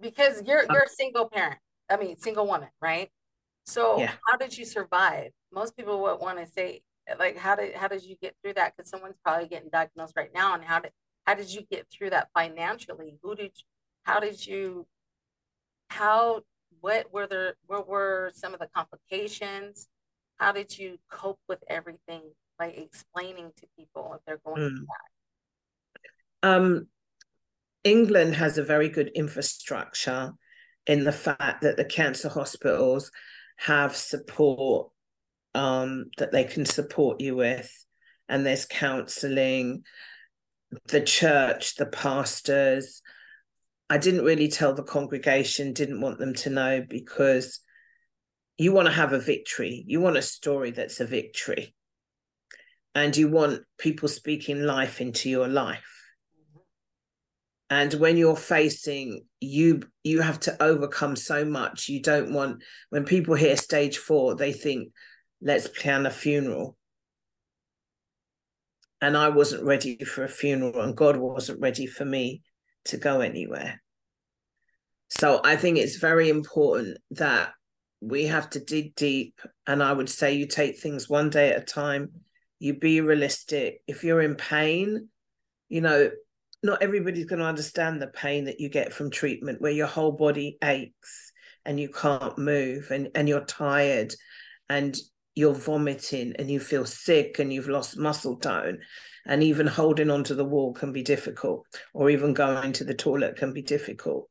because 0.00 0.42
you're 0.46 0.64
you're 0.70 0.84
a 0.84 0.88
single 0.88 1.28
parent. 1.28 1.58
I 1.90 1.96
mean, 1.96 2.16
single 2.18 2.46
woman, 2.46 2.68
right? 2.80 3.10
So 3.64 3.98
yeah. 3.98 4.12
how 4.28 4.36
did 4.36 4.56
you 4.56 4.64
survive? 4.64 5.30
Most 5.52 5.76
people 5.76 6.02
would 6.02 6.20
want 6.20 6.38
to 6.38 6.46
say, 6.46 6.82
like, 7.18 7.36
how 7.36 7.56
did 7.56 7.74
how 7.74 7.88
did 7.88 8.04
you 8.04 8.16
get 8.20 8.34
through 8.42 8.54
that? 8.54 8.74
Because 8.76 8.90
someone's 8.90 9.16
probably 9.24 9.48
getting 9.48 9.70
diagnosed 9.70 10.14
right 10.16 10.30
now, 10.34 10.54
and 10.54 10.64
how 10.64 10.80
did 10.80 10.92
how 11.26 11.34
did 11.34 11.52
you 11.52 11.62
get 11.70 11.86
through 11.90 12.10
that 12.10 12.28
financially? 12.34 13.18
Who 13.22 13.34
did 13.34 13.52
you, 13.56 13.64
how 14.02 14.20
did 14.20 14.44
you 14.44 14.86
how 15.88 16.42
what 16.80 17.12
were 17.12 17.26
there 17.26 17.54
what 17.66 17.88
were 17.88 18.32
some 18.34 18.52
of 18.52 18.60
the 18.60 18.68
complications? 18.74 19.88
How 20.42 20.50
did 20.50 20.76
you 20.76 20.98
cope 21.08 21.38
with 21.48 21.62
everything 21.70 22.22
by 22.58 22.66
explaining 22.66 23.52
to 23.58 23.66
people 23.78 24.16
if 24.16 24.24
they're 24.26 24.40
going 24.44 24.60
mm. 24.60 24.76
through? 24.76 24.86
Um 26.42 26.86
England 27.84 28.34
has 28.34 28.58
a 28.58 28.64
very 28.64 28.88
good 28.88 29.12
infrastructure 29.14 30.32
in 30.88 31.04
the 31.04 31.12
fact 31.12 31.62
that 31.62 31.76
the 31.76 31.84
cancer 31.84 32.28
hospitals 32.28 33.12
have 33.56 33.94
support 33.94 34.90
um, 35.54 36.06
that 36.18 36.32
they 36.32 36.44
can 36.44 36.64
support 36.64 37.20
you 37.20 37.36
with, 37.36 37.70
and 38.28 38.44
there's 38.44 38.64
counseling. 38.64 39.84
The 40.86 41.02
church, 41.02 41.76
the 41.76 41.86
pastors. 41.86 43.02
I 43.90 43.98
didn't 43.98 44.24
really 44.24 44.48
tell 44.48 44.74
the 44.74 44.82
congregation, 44.82 45.72
didn't 45.72 46.00
want 46.00 46.18
them 46.18 46.34
to 46.34 46.50
know 46.50 46.84
because 46.88 47.60
you 48.58 48.72
want 48.72 48.86
to 48.86 48.92
have 48.92 49.12
a 49.12 49.18
victory. 49.18 49.84
You 49.86 50.00
want 50.00 50.16
a 50.16 50.22
story 50.22 50.70
that's 50.70 51.00
a 51.00 51.06
victory. 51.06 51.74
And 52.94 53.16
you 53.16 53.28
want 53.28 53.62
people 53.78 54.08
speaking 54.08 54.62
life 54.62 55.00
into 55.00 55.30
your 55.30 55.48
life 55.48 55.92
and 57.72 57.94
when 57.94 58.18
you're 58.18 58.36
facing 58.36 59.24
you 59.40 59.80
you 60.04 60.20
have 60.20 60.38
to 60.38 60.62
overcome 60.62 61.16
so 61.16 61.42
much 61.42 61.88
you 61.88 62.02
don't 62.02 62.30
want 62.34 62.62
when 62.90 63.04
people 63.04 63.34
hear 63.34 63.56
stage 63.56 63.96
four 63.96 64.34
they 64.34 64.52
think 64.52 64.92
let's 65.40 65.68
plan 65.68 66.04
a 66.04 66.10
funeral 66.10 66.76
and 69.00 69.16
i 69.16 69.30
wasn't 69.30 69.64
ready 69.64 69.96
for 70.04 70.22
a 70.22 70.28
funeral 70.28 70.82
and 70.82 70.94
god 70.98 71.16
wasn't 71.16 71.58
ready 71.60 71.86
for 71.86 72.04
me 72.04 72.42
to 72.84 72.98
go 72.98 73.22
anywhere 73.22 73.80
so 75.08 75.40
i 75.42 75.56
think 75.56 75.78
it's 75.78 75.96
very 75.96 76.28
important 76.28 76.98
that 77.10 77.52
we 78.02 78.24
have 78.24 78.50
to 78.50 78.60
dig 78.60 78.94
deep 78.96 79.40
and 79.66 79.82
i 79.82 79.92
would 79.92 80.10
say 80.10 80.34
you 80.34 80.46
take 80.46 80.78
things 80.78 81.08
one 81.08 81.30
day 81.30 81.50
at 81.50 81.62
a 81.62 81.64
time. 81.64 82.10
You 82.58 82.78
be 82.78 83.00
realistic. 83.00 83.80
If 83.86 84.04
you're 84.04 84.22
in 84.22 84.36
pain 84.36 85.08
you 85.68 85.80
know 85.80 86.10
not 86.62 86.82
everybody's 86.82 87.24
going 87.24 87.40
to 87.40 87.46
understand 87.46 88.00
the 88.00 88.06
pain 88.06 88.44
that 88.44 88.60
you 88.60 88.68
get 88.68 88.92
from 88.92 89.10
treatment 89.10 89.60
where 89.60 89.72
your 89.72 89.86
whole 89.86 90.12
body 90.12 90.58
aches 90.62 91.32
and 91.64 91.78
you 91.80 91.88
can't 91.88 92.38
move 92.38 92.90
and, 92.90 93.08
and 93.14 93.28
you're 93.28 93.44
tired 93.44 94.14
and 94.68 94.96
you're 95.34 95.54
vomiting 95.54 96.34
and 96.38 96.50
you 96.50 96.60
feel 96.60 96.84
sick 96.84 97.38
and 97.38 97.52
you've 97.52 97.68
lost 97.68 97.98
muscle 97.98 98.36
tone 98.36 98.78
and 99.26 99.42
even 99.42 99.66
holding 99.66 100.10
onto 100.10 100.34
the 100.34 100.44
wall 100.44 100.72
can 100.72 100.92
be 100.92 101.02
difficult 101.02 101.66
or 101.94 102.10
even 102.10 102.34
going 102.34 102.72
to 102.72 102.84
the 102.84 102.94
toilet 102.94 103.36
can 103.36 103.52
be 103.52 103.62
difficult. 103.62 104.28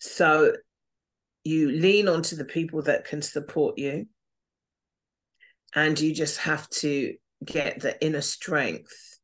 So 0.00 0.54
you 1.44 1.70
lean 1.70 2.08
onto 2.08 2.36
the 2.36 2.44
people 2.44 2.82
that 2.82 3.04
can 3.04 3.22
support 3.22 3.78
you 3.78 4.06
and 5.74 5.98
you 5.98 6.14
just 6.14 6.38
have 6.38 6.68
to 6.70 7.14
get 7.44 7.80
the 7.80 8.02
inner 8.04 8.20
strength 8.20 9.18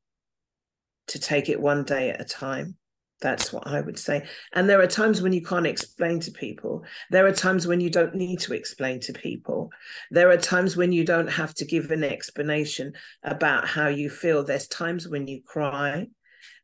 to 1.09 1.19
take 1.19 1.49
it 1.49 1.61
one 1.61 1.85
day 1.85 2.11
at 2.11 2.21
a 2.21 2.25
time. 2.25 2.77
That's 3.21 3.53
what 3.53 3.67
I 3.67 3.81
would 3.81 3.99
say. 3.99 4.27
And 4.53 4.69
there 4.69 4.81
are 4.81 4.87
times 4.87 5.23
when 5.23 5.33
you 5.33 5.43
can't 5.43 5.67
explain 5.67 6.21
to 6.21 6.31
people. 6.31 6.85
There 7.11 7.27
are 7.27 7.33
times 7.33 7.67
when 7.67 7.81
you 7.81 7.89
don't 7.89 8.15
need 8.15 8.41
to 8.41 8.55
explain 8.55 9.01
to 9.01 9.13
people. 9.13 9.71
There 10.11 10.31
are 10.31 10.37
times 10.37 10.77
when 10.77 10.93
you 10.93 11.05
don't 11.05 11.29
have 11.29 11.55
to 11.55 11.65
give 11.65 11.91
an 11.91 12.05
explanation 12.05 12.93
about 13.23 13.67
how 13.67 13.89
you 13.89 14.11
feel. 14.11 14.45
There's 14.45 14.69
times 14.69 15.09
when 15.09 15.27
you 15.27 15.41
cry. 15.43 16.09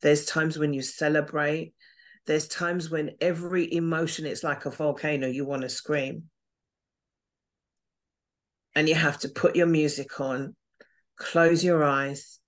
There's 0.02 0.26
times 0.26 0.58
when 0.58 0.74
you 0.74 0.82
celebrate. 0.82 1.72
There's 2.26 2.48
times 2.48 2.90
when 2.90 3.12
every 3.20 3.72
emotion, 3.72 4.26
it's 4.26 4.44
like 4.44 4.66
a 4.66 4.70
volcano, 4.70 5.26
you 5.26 5.44
want 5.44 5.62
to 5.62 5.68
scream. 5.68 6.24
And 8.74 8.88
you 8.88 8.94
have 8.94 9.18
to 9.20 9.28
put 9.28 9.56
your 9.56 9.66
music 9.66 10.20
on, 10.20 10.54
close 11.16 11.64
your 11.64 11.82
eyes, 11.82 12.38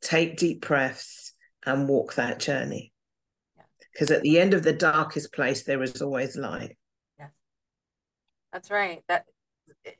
take 0.00 0.36
deep 0.36 0.66
breaths, 0.66 1.34
and 1.66 1.88
walk 1.88 2.14
that 2.14 2.38
journey. 2.38 2.92
Because 3.92 4.10
at 4.10 4.22
the 4.22 4.38
end 4.38 4.54
of 4.54 4.62
the 4.62 4.72
darkest 4.72 5.32
place, 5.32 5.64
there 5.64 5.82
is 5.82 6.00
always 6.00 6.36
light. 6.36 6.76
Yes. 7.18 7.30
That's 8.52 8.70
right. 8.70 9.02
That 9.08 9.24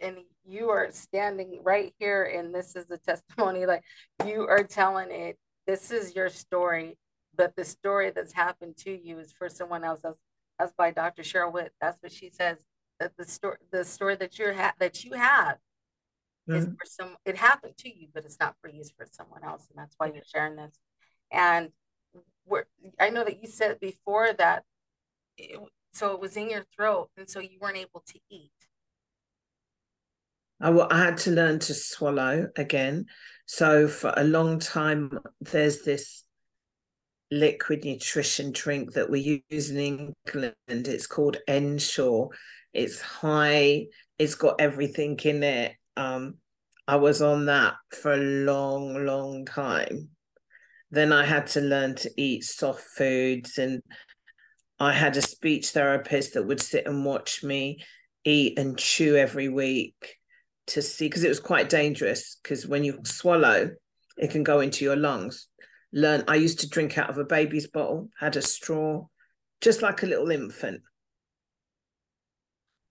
and 0.01 0.19
you 0.47 0.71
are 0.71 0.91
standing 0.93 1.61
right 1.63 1.93
here, 1.99 2.25
and 2.25 2.55
this 2.55 2.77
is 2.77 2.91
a 2.91 2.99
testimony. 2.99 3.67
Like 3.67 3.83
you 4.27 4.47
are 4.49 4.65
telling 4.65 5.11
it. 5.11 5.39
This 5.67 5.91
is 5.91 6.15
your 6.17 6.29
story, 6.29 6.99
but 7.37 7.57
the 7.57 7.65
story 7.65 8.11
that's 8.11 8.33
happened 8.33 8.77
to 8.79 8.91
you 8.91 9.19
is 9.19 9.33
for 9.33 9.49
someone 9.49 9.85
else. 9.85 10.01
That's, 10.03 10.19
as 10.59 10.73
by 10.73 10.91
Dr. 10.91 11.23
Cheryl 11.23 11.53
Witt. 11.53 11.73
That's 11.81 12.01
what 12.03 12.13
she 12.13 12.31
says. 12.31 12.59
That 13.01 13.13
the 13.17 13.25
story, 13.25 13.57
the 13.71 13.85
story 13.85 14.17
that 14.17 14.39
you're 14.39 14.53
ha- 14.53 14.75
that 14.79 15.05
you 15.05 15.15
have, 15.15 15.57
mm-hmm. 16.49 16.55
is 16.55 16.65
for 16.67 16.85
some. 16.85 17.17
It 17.25 17.37
happened 17.37 17.77
to 17.79 17.89
you, 17.89 18.09
but 18.15 18.25
it's 18.25 18.39
not 18.39 18.55
for 18.61 18.69
you. 18.69 18.81
It's 18.81 18.91
for 18.91 19.07
someone 19.11 19.45
else, 19.45 19.67
and 19.71 19.79
that's 19.79 19.95
why 19.99 20.13
you're 20.13 20.23
sharing 20.25 20.57
this. 20.57 20.79
And 21.33 21.71
we're, 22.47 22.65
I 23.01 23.11
know 23.11 23.25
that 23.25 23.43
you 23.43 23.49
said 23.49 23.81
before 23.81 24.33
that, 24.35 24.65
it, 25.39 25.59
so 25.93 26.13
it 26.13 26.21
was 26.21 26.37
in 26.37 26.51
your 26.51 26.65
throat, 26.77 27.11
and 27.17 27.29
so 27.29 27.41
you 27.41 27.59
weren't 27.61 27.79
able 27.79 28.03
to 28.07 28.19
eat. 28.31 28.51
I, 30.61 30.71
I 30.71 30.99
had 30.99 31.17
to 31.19 31.31
learn 31.31 31.59
to 31.61 31.75
swallow 31.75 32.49
again. 32.57 33.07
So 33.47 33.89
for 33.89 34.15
a 34.17 34.23
long 34.23 34.61
time, 34.61 35.19
there's 35.41 35.83
this 35.83 36.25
liquid 37.33 37.85
nutrition 37.85 38.53
drink 38.53 38.93
that 38.93 39.11
we 39.11 39.43
use 39.51 39.71
in 39.71 39.79
England. 39.79 40.55
It's 40.69 41.09
called 41.09 41.39
Ensure. 41.49 42.29
It's 42.73 43.01
high. 43.01 43.87
It's 44.19 44.37
got 44.37 44.61
everything 44.61 45.19
in 45.25 45.43
it. 45.43 45.75
Um, 45.97 46.37
I 46.87 46.97
was 46.97 47.23
on 47.23 47.47
that 47.47 47.75
for 47.91 48.13
a 48.13 48.17
long, 48.19 49.05
long 49.05 49.45
time 49.45 50.11
then 50.93 51.11
I 51.11 51.25
had 51.25 51.47
to 51.49 51.61
learn 51.61 51.95
to 51.97 52.11
eat 52.17 52.45
soft 52.45 52.83
foods 52.83 53.59
and 53.59 53.83
I 54.79 54.93
had 54.93 55.17
a 55.17 55.23
speech 55.23 55.71
therapist 55.71 56.35
that 56.35 56.47
would 56.47 56.61
sit 56.61 56.87
and 56.87 57.05
watch 57.05 57.43
me 57.43 57.83
eat 58.25 58.59
and 58.59 58.79
chew 58.79 59.17
every 59.17 59.49
week 59.49 60.17
to 60.69 60.83
see 60.83 61.07
because 61.07 61.25
it 61.25 61.31
was 61.31 61.41
quite 61.41 61.69
dangerous 61.69 62.39
because 62.43 62.67
when 62.67 62.85
you 62.85 63.01
swallow 63.05 63.71
it 64.19 64.31
can 64.31 64.45
go 64.45 64.61
into 64.61 64.85
your 64.85 64.97
lungs 64.97 65.49
learn 65.93 66.25
i 66.29 66.35
used 66.35 66.61
to 66.61 66.69
drink 66.69 66.97
out 66.97 67.11
of 67.11 67.19
a 67.19 67.25
baby's 67.25 67.67
bottle 67.67 68.09
had 68.19 68.37
a 68.37 68.43
straw 68.43 69.07
just 69.61 69.83
like 69.83 70.03
a 70.03 70.07
little 70.07 70.31
infant 70.31 70.81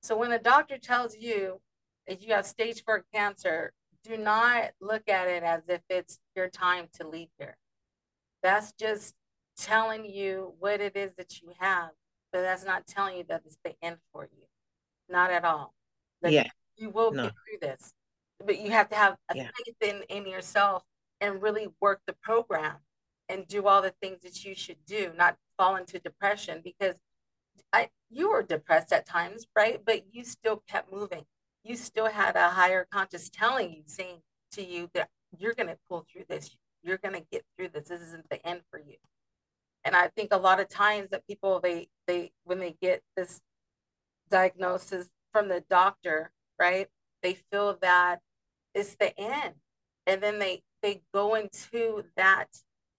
so 0.02 0.18
when 0.18 0.32
a 0.32 0.40
doctor 0.40 0.78
tells 0.78 1.16
you 1.16 1.60
that 2.08 2.22
you 2.22 2.34
have 2.34 2.46
stage 2.46 2.84
4 2.84 3.06
cancer 3.14 3.74
do 4.04 4.18
not 4.18 4.72
look 4.82 5.08
at 5.08 5.28
it 5.28 5.44
as 5.44 5.62
if 5.68 5.82
it's 5.90 6.20
your 6.36 6.50
time 6.50 6.88
to 6.94 7.08
leave 7.08 7.30
here 7.38 7.58
that's 8.42 8.72
just 8.74 9.16
telling 9.58 10.06
you 10.06 10.54
what 10.60 10.82
it 10.82 10.96
is 10.96 11.14
that 11.18 11.42
you 11.42 11.52
have, 11.60 11.90
but 12.32 12.42
that's 12.42 12.66
not 12.66 12.88
telling 12.88 13.18
you 13.18 13.24
that 13.30 13.44
it's 13.46 13.58
the 13.64 13.74
end 13.82 13.98
for 14.12 14.24
you. 14.24 14.46
Not 15.10 15.32
at 15.32 15.46
all. 15.46 15.74
Like 16.22 16.34
yeah. 16.34 16.48
You 16.78 16.90
will 16.90 17.12
no. 17.12 17.24
get 17.24 17.34
through 17.34 17.70
this. 17.70 17.94
But 18.44 18.60
you 18.60 18.72
have 18.72 18.90
to 18.90 18.96
have 18.96 19.18
a 19.30 19.38
yeah. 19.38 19.50
faith 19.66 19.76
in, 19.82 20.04
in 20.10 20.28
yourself 20.28 20.84
and 21.20 21.42
really 21.42 21.68
work 21.80 22.02
the 22.08 22.16
program 22.24 22.78
and 23.32 23.48
do 23.48 23.66
all 23.68 23.82
the 23.82 23.94
things 24.02 24.20
that 24.24 24.44
you 24.44 24.54
should 24.54 24.84
do, 24.86 25.12
not 25.18 25.38
fall 25.58 25.78
into 25.78 26.00
depression 26.00 26.62
because 26.64 26.96
I 27.74 27.90
you 28.10 28.30
were 28.30 28.44
depressed 28.44 28.92
at 28.92 29.06
times, 29.06 29.48
right? 29.56 29.80
But 29.84 30.14
you 30.14 30.24
still 30.24 30.64
kept 30.68 30.92
moving. 30.92 31.24
You 31.64 31.76
still 31.76 32.08
had 32.08 32.36
a 32.36 32.50
higher 32.50 32.86
conscious 32.92 33.30
telling 33.30 33.72
you, 33.72 33.84
saying 33.86 34.18
to 34.54 34.64
you 34.64 34.90
that 34.94 35.10
you're 35.38 35.54
gonna 35.54 35.78
pull 35.88 36.06
through 36.12 36.26
this. 36.28 36.56
You're 36.84 36.98
going 36.98 37.16
to 37.16 37.26
get 37.32 37.44
through 37.56 37.70
this. 37.70 37.90
This 37.90 38.02
isn't 38.02 38.30
the 38.30 38.46
end 38.46 38.62
for 38.70 38.80
you. 38.80 38.96
And 39.84 39.96
I 39.96 40.08
think 40.08 40.34
a 40.34 40.38
lot 40.38 40.60
of 40.60 40.68
times 40.68 41.10
that 41.12 41.28
people 41.28 41.60
they 41.60 41.90
they 42.08 42.32
when 42.44 42.60
they 42.60 42.76
get 42.82 43.02
this 43.16 43.42
diagnosis 44.30 45.10
from 45.32 45.48
the 45.48 45.64
doctor, 45.70 46.32
right? 46.60 46.88
They 47.24 47.38
feel 47.52 47.78
that 47.82 48.20
it's 48.76 48.96
the 48.96 49.18
end. 49.20 49.56
And 50.06 50.22
then 50.22 50.40
they 50.40 50.64
they 50.84 51.02
go 51.14 51.36
into 51.36 52.04
that 52.16 52.48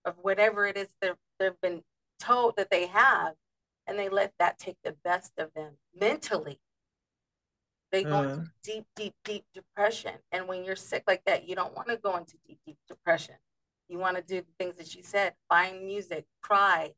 of 0.04 0.14
whatever 0.22 0.66
it 0.66 0.76
is 0.76 0.88
they've, 1.00 1.14
they've 1.38 1.60
been 1.60 1.82
told 2.20 2.56
that 2.56 2.70
they 2.70 2.86
have 2.86 3.34
and 3.86 3.98
they 3.98 4.08
let 4.08 4.32
that 4.38 4.58
take 4.58 4.76
the 4.84 4.94
best 5.04 5.32
of 5.38 5.52
them 5.54 5.72
mentally 5.98 6.60
they 7.90 8.04
go 8.04 8.22
into 8.22 8.36
mm. 8.36 8.50
deep 8.62 8.84
deep 8.96 9.14
deep 9.24 9.44
depression 9.54 10.14
and 10.30 10.48
when 10.48 10.64
you're 10.64 10.76
sick 10.76 11.02
like 11.06 11.22
that 11.26 11.48
you 11.48 11.54
don't 11.54 11.74
want 11.74 11.88
to 11.88 11.96
go 11.96 12.16
into 12.16 12.36
deep 12.46 12.58
deep 12.66 12.78
depression 12.88 13.34
you 13.92 13.98
want 13.98 14.16
to 14.16 14.22
do 14.22 14.40
the 14.40 14.46
things 14.58 14.76
that 14.76 14.94
you 14.94 15.02
said, 15.02 15.34
find 15.50 15.84
music, 15.84 16.24
cry, 16.40 16.92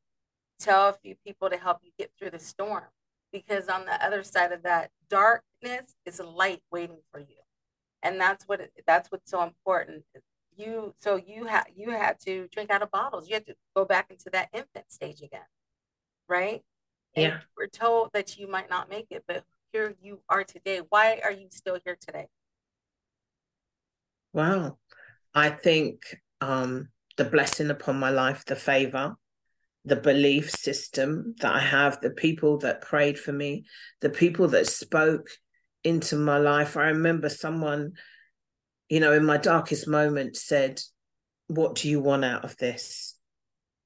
tell 0.60 0.88
a 0.88 0.92
few 0.92 1.16
people 1.26 1.50
to 1.50 1.56
help 1.56 1.78
you 1.82 1.90
get 1.98 2.12
through 2.16 2.30
the 2.30 2.38
storm. 2.38 2.84
Because 3.32 3.68
on 3.68 3.84
the 3.84 4.02
other 4.04 4.22
side 4.22 4.52
of 4.52 4.62
that 4.62 4.90
darkness 5.10 5.96
is 6.06 6.20
a 6.20 6.24
light 6.24 6.62
waiting 6.70 6.98
for 7.10 7.18
you. 7.18 7.42
And 8.02 8.20
that's 8.20 8.44
what 8.44 8.60
it, 8.60 8.72
that's 8.86 9.10
what's 9.10 9.28
so 9.28 9.42
important. 9.42 10.04
You 10.56 10.94
so 10.98 11.16
you 11.16 11.44
had 11.44 11.64
you 11.74 11.90
had 11.90 12.18
to 12.20 12.48
drink 12.52 12.70
out 12.70 12.82
of 12.82 12.90
bottles. 12.90 13.28
You 13.28 13.34
had 13.34 13.46
to 13.46 13.54
go 13.74 13.84
back 13.84 14.10
into 14.10 14.30
that 14.32 14.48
infant 14.52 14.90
stage 14.90 15.22
again, 15.22 15.40
right? 16.28 16.62
And 17.16 17.32
yeah. 17.32 17.38
we're 17.56 17.68
told 17.68 18.10
that 18.12 18.38
you 18.38 18.48
might 18.48 18.68
not 18.68 18.90
make 18.90 19.06
it, 19.10 19.24
but 19.26 19.44
here 19.72 19.94
you 20.00 20.20
are 20.28 20.44
today. 20.44 20.80
Why 20.88 21.20
are 21.22 21.32
you 21.32 21.48
still 21.50 21.78
here 21.84 21.96
today? 22.00 22.26
Wow. 24.32 24.78
I 25.34 25.50
think 25.50 26.20
um, 26.40 26.88
the 27.16 27.24
blessing 27.24 27.70
upon 27.70 27.98
my 27.98 28.10
life, 28.10 28.44
the 28.44 28.56
favor, 28.56 29.16
the 29.84 29.96
belief 29.96 30.50
system 30.50 31.34
that 31.40 31.54
I 31.54 31.60
have, 31.60 32.00
the 32.00 32.10
people 32.10 32.58
that 32.58 32.80
prayed 32.80 33.18
for 33.18 33.32
me, 33.32 33.64
the 34.00 34.10
people 34.10 34.48
that 34.48 34.66
spoke 34.66 35.28
into 35.82 36.16
my 36.16 36.38
life. 36.38 36.76
I 36.76 36.88
remember 36.88 37.28
someone, 37.28 37.92
you 38.88 39.00
know, 39.00 39.12
in 39.12 39.24
my 39.24 39.36
darkest 39.36 39.88
moment 39.88 40.36
said, 40.36 40.80
What 41.48 41.74
do 41.76 41.88
you 41.88 42.00
want 42.00 42.24
out 42.24 42.44
of 42.44 42.56
this? 42.56 43.16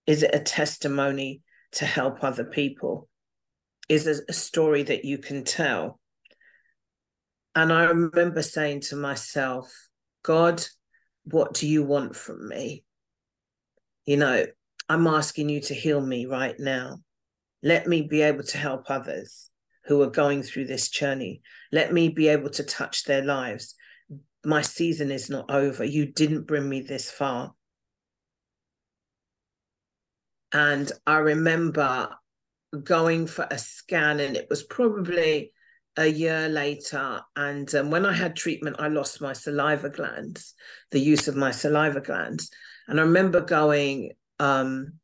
Is 0.06 0.22
it 0.22 0.34
a 0.34 0.40
testimony 0.40 1.42
to 1.72 1.84
help 1.84 2.24
other 2.24 2.44
people? 2.44 3.08
Is 3.88 4.06
it 4.06 4.20
a 4.28 4.32
story 4.32 4.82
that 4.84 5.04
you 5.04 5.18
can 5.18 5.44
tell? 5.44 6.00
And 7.54 7.72
I 7.72 7.84
remember 7.84 8.42
saying 8.42 8.82
to 8.82 8.96
myself, 8.96 9.72
God, 10.22 10.64
what 11.24 11.54
do 11.54 11.66
you 11.66 11.82
want 11.82 12.14
from 12.14 12.48
me? 12.48 12.84
You 14.04 14.16
know, 14.16 14.46
I'm 14.88 15.06
asking 15.06 15.48
you 15.48 15.60
to 15.62 15.74
heal 15.74 16.00
me 16.00 16.26
right 16.26 16.58
now. 16.58 17.00
Let 17.62 17.86
me 17.86 18.02
be 18.02 18.22
able 18.22 18.44
to 18.44 18.58
help 18.58 18.90
others 18.90 19.50
who 19.84 20.00
are 20.02 20.10
going 20.10 20.42
through 20.42 20.66
this 20.66 20.88
journey. 20.88 21.42
Let 21.72 21.92
me 21.92 22.08
be 22.08 22.28
able 22.28 22.50
to 22.50 22.62
touch 22.62 23.04
their 23.04 23.22
lives. 23.24 23.74
My 24.44 24.62
season 24.62 25.10
is 25.10 25.28
not 25.28 25.50
over. 25.50 25.84
You 25.84 26.06
didn't 26.06 26.46
bring 26.46 26.68
me 26.68 26.80
this 26.80 27.10
far. 27.10 27.54
And 30.52 30.90
I 31.06 31.18
remember 31.18 32.10
going 32.82 33.26
for 33.26 33.46
a 33.50 33.58
scan, 33.58 34.20
and 34.20 34.36
it 34.36 34.46
was 34.48 34.62
probably 34.62 35.52
a 35.96 36.06
year 36.06 36.48
later. 36.48 37.20
And 37.36 37.72
um, 37.74 37.90
when 37.90 38.06
I 38.06 38.12
had 38.12 38.36
treatment, 38.36 38.76
I 38.78 38.88
lost 38.88 39.20
my 39.20 39.32
saliva 39.32 39.90
glands, 39.90 40.54
the 40.90 41.00
use 41.00 41.28
of 41.28 41.36
my 41.36 41.50
saliva 41.50 42.00
glands. 42.00 42.50
And 42.86 42.98
I 42.98 43.02
remember 43.02 43.40
going 43.40 44.12
um, 44.38 44.94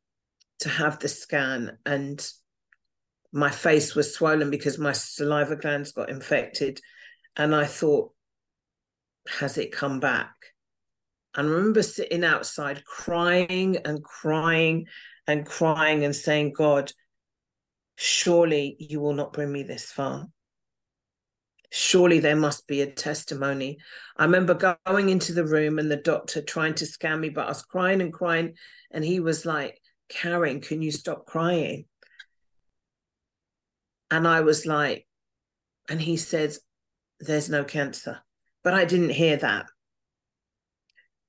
to 0.60 0.68
have 0.68 0.98
the 1.00 1.08
scan, 1.08 1.78
and 1.84 2.26
my 3.32 3.50
face 3.50 3.94
was 3.94 4.14
swollen 4.14 4.50
because 4.50 4.78
my 4.78 4.92
saliva 4.92 5.56
glands 5.56 5.92
got 5.92 6.08
infected. 6.08 6.80
And 7.36 7.54
I 7.54 7.64
thought, 7.64 8.13
has 9.28 9.58
it 9.58 9.72
come 9.72 10.00
back? 10.00 10.34
And 11.36 11.48
I 11.48 11.50
remember 11.50 11.82
sitting 11.82 12.24
outside 12.24 12.84
crying 12.84 13.78
and 13.84 14.02
crying 14.02 14.86
and 15.26 15.44
crying 15.44 16.04
and 16.04 16.14
saying, 16.14 16.52
God, 16.52 16.92
surely 17.96 18.76
you 18.78 19.00
will 19.00 19.14
not 19.14 19.32
bring 19.32 19.52
me 19.52 19.62
this 19.62 19.90
far. 19.90 20.28
Surely 21.70 22.20
there 22.20 22.36
must 22.36 22.68
be 22.68 22.82
a 22.82 22.86
testimony. 22.86 23.78
I 24.16 24.24
remember 24.24 24.76
going 24.86 25.08
into 25.08 25.32
the 25.32 25.44
room 25.44 25.80
and 25.80 25.90
the 25.90 25.96
doctor 25.96 26.40
trying 26.40 26.74
to 26.74 26.86
scan 26.86 27.20
me, 27.20 27.30
but 27.30 27.46
I 27.46 27.48
was 27.48 27.62
crying 27.62 28.00
and 28.00 28.12
crying. 28.12 28.54
And 28.92 29.04
he 29.04 29.18
was 29.18 29.44
like, 29.44 29.80
Karin, 30.08 30.60
can 30.60 30.82
you 30.82 30.92
stop 30.92 31.26
crying? 31.26 31.86
And 34.10 34.28
I 34.28 34.42
was 34.42 34.66
like, 34.66 35.06
and 35.88 36.00
he 36.00 36.16
said, 36.16 36.54
There's 37.18 37.48
no 37.48 37.64
cancer. 37.64 38.20
But 38.64 38.74
I 38.74 38.86
didn't 38.86 39.10
hear 39.10 39.36
that 39.36 39.66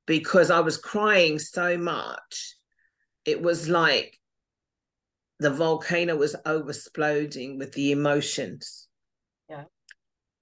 because 0.08 0.50
I 0.50 0.62
was 0.62 0.78
crying 0.78 1.38
so 1.38 1.78
much. 1.78 2.56
It 3.26 3.42
was 3.42 3.68
like 3.68 4.18
the 5.40 5.50
volcano 5.50 6.16
was 6.16 6.36
oversploding 6.46 7.58
with 7.58 7.74
the 7.74 7.92
emotions. 7.92 8.88
Yeah. 9.50 9.66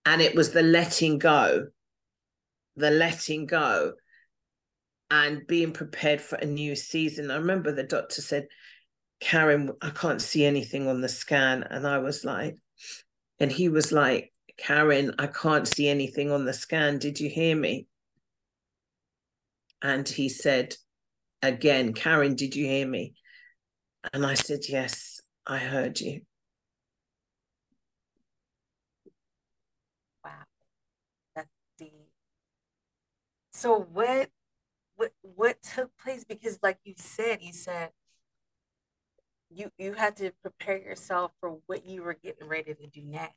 And 0.05 0.21
it 0.21 0.35
was 0.35 0.51
the 0.51 0.61
letting 0.61 1.17
go, 1.17 1.67
the 2.75 2.91
letting 2.91 3.47
go 3.47 3.93
and 5.09 5.47
being 5.47 5.71
prepared 5.71 6.21
for 6.21 6.35
a 6.35 6.45
new 6.45 6.75
season. 6.75 7.31
I 7.31 7.37
remember 7.37 7.71
the 7.71 7.83
doctor 7.83 8.21
said, 8.21 8.47
Karin, 9.19 9.71
I 9.81 9.89
can't 9.89 10.21
see 10.21 10.45
anything 10.45 10.87
on 10.87 11.01
the 11.01 11.09
scan. 11.09 11.63
And 11.63 11.87
I 11.87 11.99
was 11.99 12.25
like, 12.25 12.57
and 13.39 13.51
he 13.51 13.69
was 13.69 13.91
like, 13.91 14.33
Karin, 14.57 15.13
I 15.19 15.27
can't 15.27 15.67
see 15.67 15.89
anything 15.89 16.31
on 16.31 16.45
the 16.45 16.53
scan. 16.53 16.99
Did 16.99 17.19
you 17.19 17.29
hear 17.29 17.55
me? 17.55 17.87
And 19.81 20.07
he 20.07 20.29
said, 20.29 20.75
again, 21.41 21.93
Karin, 21.93 22.35
did 22.35 22.55
you 22.55 22.65
hear 22.65 22.87
me? 22.87 23.15
And 24.13 24.25
I 24.25 24.33
said, 24.33 24.61
Yes, 24.67 25.21
I 25.47 25.57
heard 25.57 25.99
you. 25.99 26.21
Wow. 30.23 30.31
That's. 31.35 31.49
So 33.51 33.87
what 33.93 34.29
what 34.95 35.11
what 35.21 35.61
took 35.61 35.95
place? 35.97 36.25
Because 36.25 36.59
like 36.61 36.79
you 36.83 36.95
said, 36.97 37.39
you 37.41 37.53
said 37.53 37.91
you 39.49 39.71
you 39.77 39.93
had 39.93 40.17
to 40.17 40.31
prepare 40.41 40.77
yourself 40.77 41.31
for 41.39 41.59
what 41.67 41.85
you 41.85 42.03
were 42.03 42.15
getting 42.15 42.47
ready 42.47 42.73
to 42.73 42.87
do 42.87 43.01
next. 43.03 43.35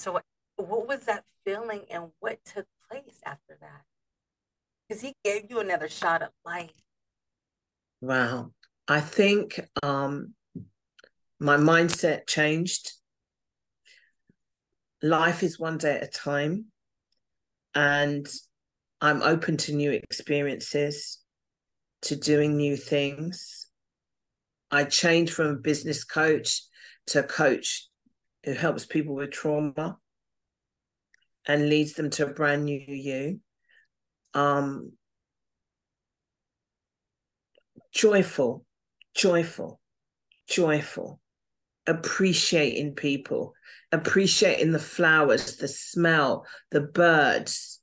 So 0.00 0.12
what, 0.12 0.24
was 0.56 1.00
that 1.00 1.24
feeling 1.44 1.82
and 1.90 2.04
what 2.20 2.42
took 2.42 2.64
place 2.90 3.20
after 3.22 3.58
that? 3.60 3.82
Because 4.88 5.02
he 5.02 5.14
gave 5.22 5.50
you 5.50 5.60
another 5.60 5.90
shot 5.90 6.22
of 6.22 6.30
life. 6.42 6.70
Wow. 8.00 8.52
I 8.88 9.00
think 9.00 9.60
um, 9.82 10.32
my 11.38 11.58
mindset 11.58 12.26
changed. 12.26 12.92
Life 15.02 15.42
is 15.42 15.60
one 15.60 15.76
day 15.76 15.96
at 15.96 16.02
a 16.02 16.06
time, 16.06 16.66
and 17.74 18.26
I'm 19.02 19.22
open 19.22 19.58
to 19.58 19.74
new 19.74 19.90
experiences, 19.90 21.18
to 22.02 22.16
doing 22.16 22.56
new 22.56 22.78
things. 22.78 23.66
I 24.70 24.84
changed 24.84 25.34
from 25.34 25.48
a 25.48 25.56
business 25.56 26.04
coach 26.04 26.62
to 27.08 27.20
a 27.20 27.22
coach 27.22 27.89
who 28.44 28.52
helps 28.52 28.86
people 28.86 29.14
with 29.14 29.30
trauma 29.30 29.98
and 31.46 31.68
leads 31.68 31.94
them 31.94 32.10
to 32.10 32.26
a 32.26 32.32
brand 32.32 32.64
new 32.64 32.80
you. 32.80 33.40
Um, 34.34 34.92
joyful, 37.92 38.64
joyful, 39.14 39.80
joyful, 40.48 41.20
appreciating 41.86 42.94
people, 42.94 43.54
appreciating 43.92 44.72
the 44.72 44.78
flowers, 44.78 45.56
the 45.56 45.68
smell, 45.68 46.46
the 46.70 46.80
birds, 46.80 47.80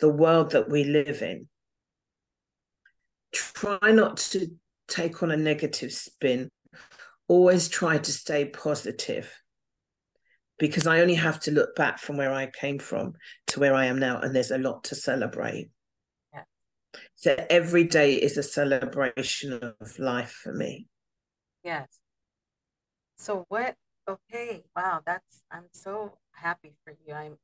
the 0.00 0.08
world 0.08 0.52
that 0.52 0.70
we 0.70 0.84
live 0.84 1.22
in. 1.22 1.48
Try 3.32 3.90
not 3.90 4.18
to 4.18 4.48
take 4.86 5.22
on 5.22 5.30
a 5.30 5.36
negative 5.36 5.92
spin. 5.92 6.50
Always 7.26 7.68
try 7.68 7.98
to 7.98 8.12
stay 8.12 8.46
positive 8.46 9.30
because 10.58 10.86
I 10.86 11.00
only 11.00 11.14
have 11.14 11.40
to 11.40 11.50
look 11.50 11.74
back 11.76 11.98
from 11.98 12.16
where 12.16 12.32
I 12.32 12.46
came 12.46 12.78
from 12.78 13.14
to 13.48 13.60
where 13.60 13.74
I 13.74 13.86
am 13.86 13.98
now, 13.98 14.20
and 14.20 14.34
there's 14.34 14.50
a 14.50 14.58
lot 14.58 14.84
to 14.84 14.94
celebrate. 14.94 15.70
Yeah. 16.32 16.42
So 17.16 17.46
every 17.48 17.84
day 17.84 18.14
is 18.14 18.36
a 18.36 18.42
celebration 18.42 19.52
of 19.52 19.98
life 19.98 20.32
for 20.32 20.52
me. 20.52 20.86
Yes. 21.62 21.88
So 23.16 23.46
what? 23.48 23.76
Okay. 24.08 24.64
Wow. 24.76 25.02
That's. 25.06 25.42
I'm 25.50 25.66
so 25.72 26.18
happy 26.32 26.72
for 26.84 26.94
you. 27.06 27.14
I'm. 27.14 27.36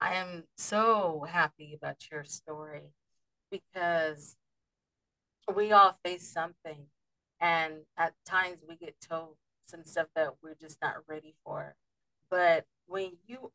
I 0.00 0.14
am 0.14 0.44
so 0.56 1.26
happy 1.28 1.74
about 1.74 1.96
your 2.10 2.24
story 2.24 2.92
because 3.50 4.36
we 5.54 5.72
all 5.72 5.98
face 6.04 6.28
something, 6.32 6.86
and 7.40 7.74
at 7.96 8.14
times 8.26 8.60
we 8.68 8.76
get 8.76 8.94
told 9.00 9.36
some 9.66 9.84
stuff 9.84 10.06
that 10.14 10.34
we're 10.42 10.54
just 10.60 10.78
not 10.80 10.94
ready 11.08 11.34
for. 11.44 11.74
But 12.30 12.66
when 12.86 13.12
you 13.26 13.52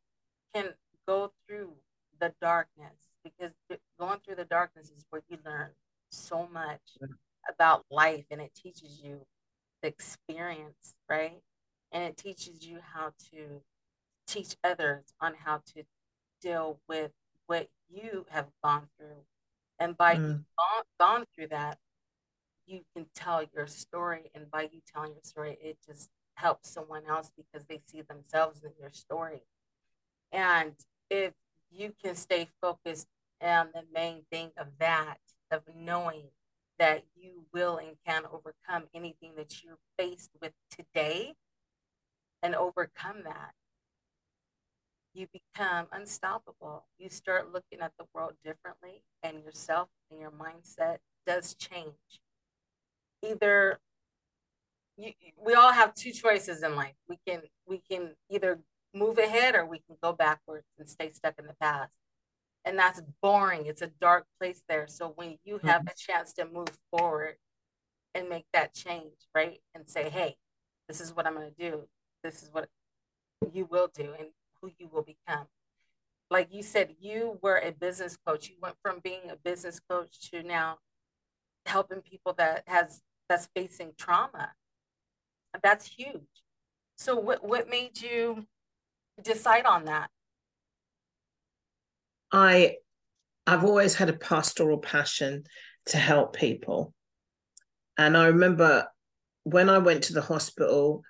can 0.54 0.70
go 1.06 1.32
through 1.46 1.72
the 2.20 2.32
darkness, 2.40 3.08
because 3.22 3.52
going 3.98 4.20
through 4.24 4.36
the 4.36 4.44
darkness 4.44 4.90
is 4.90 5.04
where 5.10 5.22
you 5.28 5.38
learn 5.44 5.70
so 6.10 6.48
much 6.52 6.80
about 7.48 7.84
life 7.90 8.24
and 8.30 8.40
it 8.40 8.54
teaches 8.54 9.00
you 9.02 9.20
the 9.82 9.88
experience, 9.88 10.94
right? 11.08 11.40
And 11.92 12.02
it 12.02 12.16
teaches 12.16 12.66
you 12.66 12.78
how 12.94 13.12
to 13.30 13.62
teach 14.26 14.56
others 14.64 15.04
on 15.20 15.34
how 15.34 15.62
to 15.74 15.84
deal 16.40 16.78
with 16.88 17.12
what 17.46 17.68
you 17.88 18.26
have 18.30 18.46
gone 18.62 18.88
through. 18.98 19.22
And 19.78 19.96
by 19.96 20.16
mm. 20.16 20.22
you 20.22 20.44
gone, 20.56 20.84
gone 20.98 21.24
through 21.34 21.48
that, 21.48 21.78
you 22.66 22.80
can 22.94 23.06
tell 23.14 23.42
your 23.54 23.66
story. 23.66 24.30
And 24.34 24.50
by 24.50 24.62
you 24.62 24.80
telling 24.92 25.12
your 25.12 25.22
story, 25.22 25.58
it 25.60 25.78
just 25.86 26.08
helps 26.34 26.70
someone 26.70 27.02
else 27.08 27.30
because 27.36 27.66
they 27.66 27.80
see 27.86 28.02
themselves 28.02 28.62
in 28.64 28.72
your 28.80 28.90
story. 28.90 29.42
And 30.32 30.74
if 31.10 31.32
you 31.70 31.92
can 32.02 32.14
stay 32.14 32.48
focused 32.60 33.08
And 33.40 33.68
the 33.74 33.82
main 33.92 34.22
thing 34.30 34.50
of 34.56 34.68
that, 34.78 35.18
of 35.50 35.62
knowing 35.76 36.28
that 36.78 37.04
you 37.14 37.44
will 37.52 37.76
and 37.76 37.96
can 38.06 38.22
overcome 38.32 38.84
anything 38.94 39.32
that 39.36 39.62
you're 39.62 39.78
faced 39.98 40.30
with 40.40 40.52
today 40.70 41.34
and 42.42 42.54
overcome 42.54 43.22
that, 43.24 43.52
you 45.12 45.26
become 45.32 45.86
unstoppable. 45.92 46.86
You 46.98 47.08
start 47.08 47.52
looking 47.52 47.80
at 47.80 47.92
the 47.98 48.06
world 48.14 48.32
differently, 48.44 49.02
and 49.22 49.42
yourself 49.44 49.88
and 50.10 50.20
your 50.20 50.32
mindset 50.32 50.98
does 51.26 51.54
change. 51.54 52.20
Either 53.22 53.78
you, 54.96 55.12
we 55.44 55.54
all 55.54 55.72
have 55.72 55.94
two 55.94 56.12
choices 56.12 56.62
in 56.62 56.76
life. 56.76 56.94
We 57.08 57.18
can 57.26 57.42
we 57.66 57.82
can 57.90 58.14
either 58.30 58.60
move 58.94 59.18
ahead 59.18 59.54
or 59.54 59.66
we 59.66 59.78
can 59.78 59.96
go 60.02 60.12
backwards 60.12 60.66
and 60.78 60.88
stay 60.88 61.10
stuck 61.10 61.34
in 61.38 61.46
the 61.46 61.54
past. 61.60 61.92
And 62.64 62.78
that's 62.78 63.02
boring. 63.22 63.66
It's 63.66 63.82
a 63.82 63.90
dark 64.00 64.24
place 64.40 64.62
there. 64.68 64.86
So 64.88 65.12
when 65.16 65.36
you 65.44 65.60
have 65.64 65.82
mm-hmm. 65.82 65.88
a 65.88 66.12
chance 66.12 66.32
to 66.34 66.46
move 66.46 66.70
forward 66.90 67.34
and 68.14 68.28
make 68.28 68.46
that 68.52 68.72
change, 68.72 69.12
right? 69.34 69.60
And 69.74 69.88
say, 69.88 70.08
hey, 70.08 70.36
this 70.88 71.00
is 71.00 71.14
what 71.14 71.26
I'm 71.26 71.34
going 71.34 71.50
to 71.50 71.70
do. 71.70 71.82
This 72.22 72.42
is 72.42 72.50
what 72.52 72.68
you 73.52 73.66
will 73.66 73.88
do 73.92 74.14
and 74.18 74.28
who 74.60 74.70
you 74.78 74.88
will 74.90 75.02
become. 75.02 75.46
Like 76.30 76.48
you 76.52 76.62
said, 76.62 76.94
you 77.00 77.38
were 77.42 77.58
a 77.58 77.72
business 77.72 78.16
coach. 78.26 78.48
You 78.48 78.56
went 78.62 78.76
from 78.82 79.00
being 79.04 79.30
a 79.30 79.36
business 79.36 79.80
coach 79.88 80.30
to 80.30 80.42
now 80.42 80.78
helping 81.66 82.00
people 82.00 82.32
that 82.38 82.62
has 82.66 83.02
that's 83.28 83.48
facing 83.54 83.92
trauma. 83.98 84.52
That's 85.62 85.86
huge. 85.86 86.20
So 86.96 87.16
what 87.16 87.46
what 87.46 87.68
made 87.68 88.00
you 88.00 88.46
decide 89.22 89.66
on 89.66 89.84
that? 89.86 90.10
I 92.32 92.76
I've 93.46 93.64
always 93.64 93.94
had 93.94 94.08
a 94.08 94.14
pastoral 94.14 94.78
passion 94.78 95.44
to 95.86 95.96
help 95.96 96.34
people. 96.34 96.94
And 97.98 98.16
I 98.16 98.26
remember 98.26 98.86
when 99.44 99.68
I 99.68 99.78
went 99.78 100.04
to 100.04 100.12
the 100.14 100.22
hospital 100.22 101.02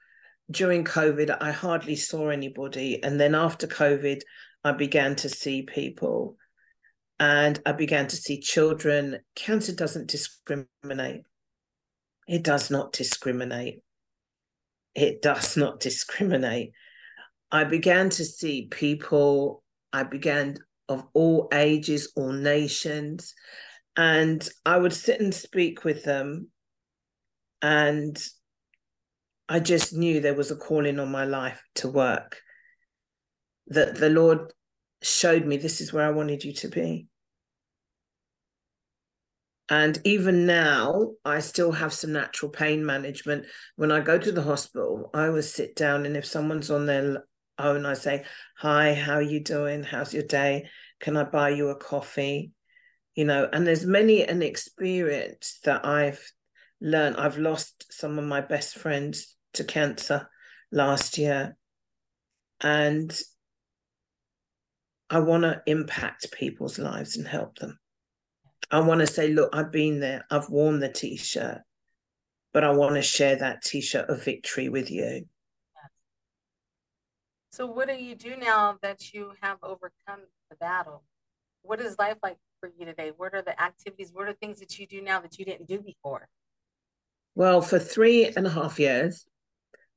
during 0.51 0.85
COVID, 0.85 1.37
I 1.41 1.53
hardly 1.53 1.97
saw 1.97 2.29
anybody. 2.29 3.03
And 3.03 3.19
then 3.19 3.35
after 3.35 3.67
COVID, 3.67 4.21
I 4.65 4.73
began 4.73 5.15
to 5.17 5.29
see 5.29 5.63
people 5.63 6.37
and 7.21 7.61
I 7.65 7.73
began 7.73 8.09
to 8.09 8.17
see 8.17 8.41
children. 8.41 9.21
Cancer 9.37 9.75
doesn't 9.75 10.09
discriminate, 10.09 11.23
it 12.27 12.43
does 12.43 12.71
not 12.71 12.93
discriminate. 12.93 13.84
It 14.95 15.23
does 15.23 15.57
not 15.57 15.81
discriminate. 15.81 16.73
I 17.51 17.65
began 17.65 18.11
to 18.11 18.25
see 18.25 18.69
people, 18.71 19.63
I 19.93 20.03
began 20.03 20.57
of 20.89 21.05
all 21.15 21.49
ages, 21.53 22.13
all 22.17 22.33
nations, 22.33 23.35
and 23.97 24.47
I 24.67 24.77
would 24.77 24.93
sit 24.93 25.21
and 25.21 25.35
speak 25.35 25.85
with 25.85 26.05
them. 26.05 26.49
And 27.63 28.21
I 29.49 29.61
just 29.61 29.95
knew 29.95 30.21
there 30.21 30.35
was 30.35 30.51
a 30.51 30.57
calling 30.57 30.99
on 30.99 31.11
my 31.11 31.25
life 31.25 31.63
to 31.77 31.89
work, 31.89 32.41
that 33.69 33.97
the 33.97 34.11
Lord 34.11 34.53
showed 35.03 35.47
me 35.47 35.57
this 35.57 35.81
is 35.81 35.93
where 35.93 36.07
I 36.07 36.11
wanted 36.11 36.45
you 36.45 36.53
to 36.55 36.69
be. 36.69 37.07
And 39.71 39.99
even 40.05 40.45
now, 40.45 41.13
I 41.25 41.41
still 41.41 41.73
have 41.73 41.93
some 41.93 42.13
natural 42.13 42.51
pain 42.51 42.85
management. 42.85 43.47
When 43.77 43.91
I 43.91 44.01
go 44.01 44.19
to 44.19 44.33
the 44.33 44.43
hospital, 44.43 45.11
I 45.15 45.27
always 45.27 45.53
sit 45.53 45.75
down, 45.75 46.05
and 46.05 46.17
if 46.17 46.27
someone's 46.27 46.71
on 46.71 46.87
their 46.87 47.25
and 47.59 47.87
I 47.87 47.95
say, 47.95 48.25
Hi, 48.59 48.95
how 48.95 49.15
are 49.15 49.23
you 49.23 49.41
doing? 49.41 49.83
How's 49.83 50.13
your 50.13 50.25
day? 50.25 50.69
Can 51.01 51.17
I 51.17 51.25
buy 51.25 51.51
you 51.51 51.69
a 51.69 51.77
coffee? 51.77 52.53
You 53.15 53.25
know, 53.25 53.49
and 53.53 53.67
there's 53.67 53.87
many 53.87 54.25
an 54.25 54.43
experience 54.43 55.61
that 55.65 55.87
I've 55.87 56.21
learned. 56.81 57.17
I've 57.17 57.39
lost 57.39 57.87
some 57.93 58.19
of 58.19 58.25
my 58.25 58.41
best 58.41 58.77
friends 58.77 59.37
to 59.55 59.65
cancer 59.65 60.29
last 60.73 61.17
year. 61.17 61.57
And 62.61 63.17
I 65.09 65.21
want 65.21 65.45
to 65.45 65.63
impact 65.67 66.33
people's 66.33 66.79
lives 66.79 67.17
and 67.17 67.27
help 67.27 67.59
them. 67.59 67.79
I 68.71 68.81
want 68.81 69.01
to 69.01 69.07
say, 69.07 69.29
look, 69.29 69.51
I've 69.55 69.73
been 69.73 70.01
there, 70.01 70.25
I've 70.31 70.49
worn 70.49 70.81
the 70.81 70.89
t 70.89 71.17
shirt, 71.17 71.63
but 72.53 72.65
I 72.65 72.71
want 72.71 72.95
to 72.95 73.03
share 73.03 73.37
that 73.37 73.63
t 73.63 73.81
shirt 73.81 74.09
of 74.09 74.25
victory 74.25 74.69
with 74.69 74.91
you. 74.91 75.27
So, 77.51 77.67
what 77.67 77.89
do 77.89 77.95
you 77.95 78.15
do 78.15 78.37
now 78.37 78.79
that 78.83 79.13
you 79.13 79.33
have 79.41 79.59
overcome 79.63 80.23
the 80.51 80.57
battle? 80.57 81.05
What 81.63 81.81
is 81.81 81.97
life 81.99 82.17
like 82.23 82.37
for 82.61 82.71
you 82.77 82.85
today? 82.85 83.13
What 83.17 83.35
are 83.35 83.43
the 83.43 83.61
activities? 83.63 84.11
What 84.13 84.29
are 84.29 84.33
things 84.33 84.61
that 84.61 84.79
you 84.79 84.87
do 84.87 85.01
now 85.01 85.21
that 85.21 85.39
you 85.39 85.45
didn't 85.45 85.69
do 85.69 85.81
before? 85.81 86.29
Well, 87.35 87.61
for 87.61 87.79
three 87.79 88.27
and 88.27 88.47
a 88.47 88.51
half 88.51 88.79
years, 88.79 89.27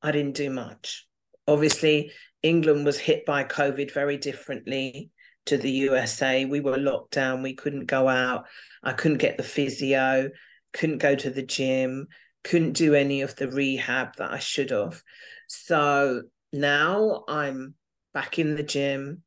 I 0.02 0.12
didn't 0.12 0.36
do 0.36 0.50
much. 0.50 1.06
Obviously, 1.46 2.12
England 2.42 2.84
was 2.84 2.98
hit 2.98 3.26
by 3.26 3.44
COVID 3.44 3.92
very 3.92 4.16
differently 4.16 5.10
to 5.48 5.58
the 5.58 5.70
USA. 5.70 6.44
We 6.44 6.60
were 6.60 6.78
locked 6.78 7.12
down. 7.12 7.42
We 7.42 7.54
couldn't 7.54 7.86
go 7.86 8.08
out. 8.08 8.46
I 8.82 8.92
couldn't 8.92 9.18
get 9.18 9.36
the 9.36 9.42
physio, 9.42 10.30
couldn't 10.72 10.98
go 10.98 11.14
to 11.14 11.30
the 11.30 11.42
gym, 11.42 12.06
couldn't 12.44 12.72
do 12.72 12.94
any 12.94 13.22
of 13.22 13.36
the 13.36 13.50
rehab 13.50 14.16
that 14.16 14.30
I 14.30 14.38
should 14.38 14.70
have. 14.70 15.02
So 15.48 16.22
now 16.52 17.24
I'm 17.28 17.74
back 18.14 18.38
in 18.38 18.54
the 18.54 18.62
gym, 18.62 19.22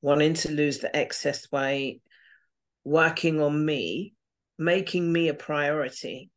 wanting 0.00 0.34
to 0.34 0.52
lose 0.52 0.78
the 0.78 0.94
excess 0.94 1.50
weight, 1.50 2.02
working 2.84 3.40
on 3.40 3.64
me, 3.64 4.14
making 4.58 5.12
me 5.12 5.28
a 5.28 5.34
priority. 5.34 6.30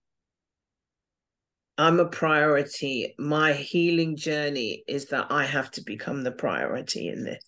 I'm 1.78 2.00
a 2.00 2.10
priority. 2.10 3.16
My 3.18 3.54
healing 3.54 4.18
journey 4.18 4.84
is 4.88 5.06
that 5.08 5.28
I 5.30 5.46
have 5.46 5.72
to 5.72 5.82
become 5.82 6.24
the 6.24 6.32
priority 6.32 7.08
in 7.08 7.24
this. 7.24 7.44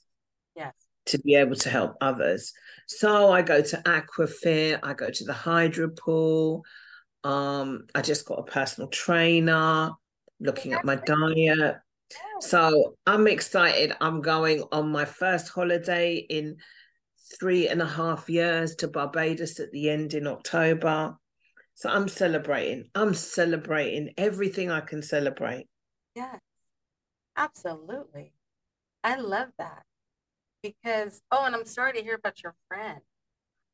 To 1.11 1.19
be 1.19 1.35
able 1.35 1.55
to 1.57 1.69
help 1.69 1.95
others. 1.99 2.53
So 2.87 3.31
I 3.31 3.41
go 3.41 3.61
to 3.61 3.77
Aquafit, 3.85 4.79
I 4.81 4.93
go 4.93 5.09
to 5.09 5.23
the 5.25 5.33
Hydro 5.33 5.89
Pool. 5.89 6.63
Um, 7.23 7.87
I 7.93 8.01
just 8.01 8.25
got 8.25 8.39
a 8.39 8.43
personal 8.43 8.89
trainer, 8.89 9.91
looking 10.39 10.71
at 10.71 10.85
my 10.85 10.95
diet. 10.95 11.75
So 12.39 12.95
I'm 13.05 13.27
excited. 13.27 13.93
I'm 13.99 14.21
going 14.21 14.63
on 14.71 14.89
my 14.89 15.03
first 15.05 15.49
holiday 15.49 16.15
in 16.15 16.57
three 17.39 17.67
and 17.67 17.81
a 17.81 17.87
half 17.87 18.29
years 18.29 18.75
to 18.77 18.87
Barbados 18.87 19.59
at 19.59 19.71
the 19.71 19.89
end 19.89 20.13
in 20.13 20.27
October. 20.27 21.17
So 21.75 21.89
I'm 21.89 22.07
celebrating. 22.07 22.85
I'm 22.95 23.13
celebrating 23.13 24.13
everything 24.17 24.71
I 24.71 24.81
can 24.81 25.01
celebrate. 25.01 25.67
Yes, 26.15 26.39
absolutely. 27.35 28.33
I 29.03 29.15
love 29.15 29.49
that 29.57 29.83
because 30.61 31.21
oh, 31.31 31.45
and 31.45 31.55
I'm 31.55 31.65
sorry 31.65 31.93
to 31.93 32.03
hear 32.03 32.15
about 32.15 32.43
your 32.43 32.55
friend. 32.67 33.01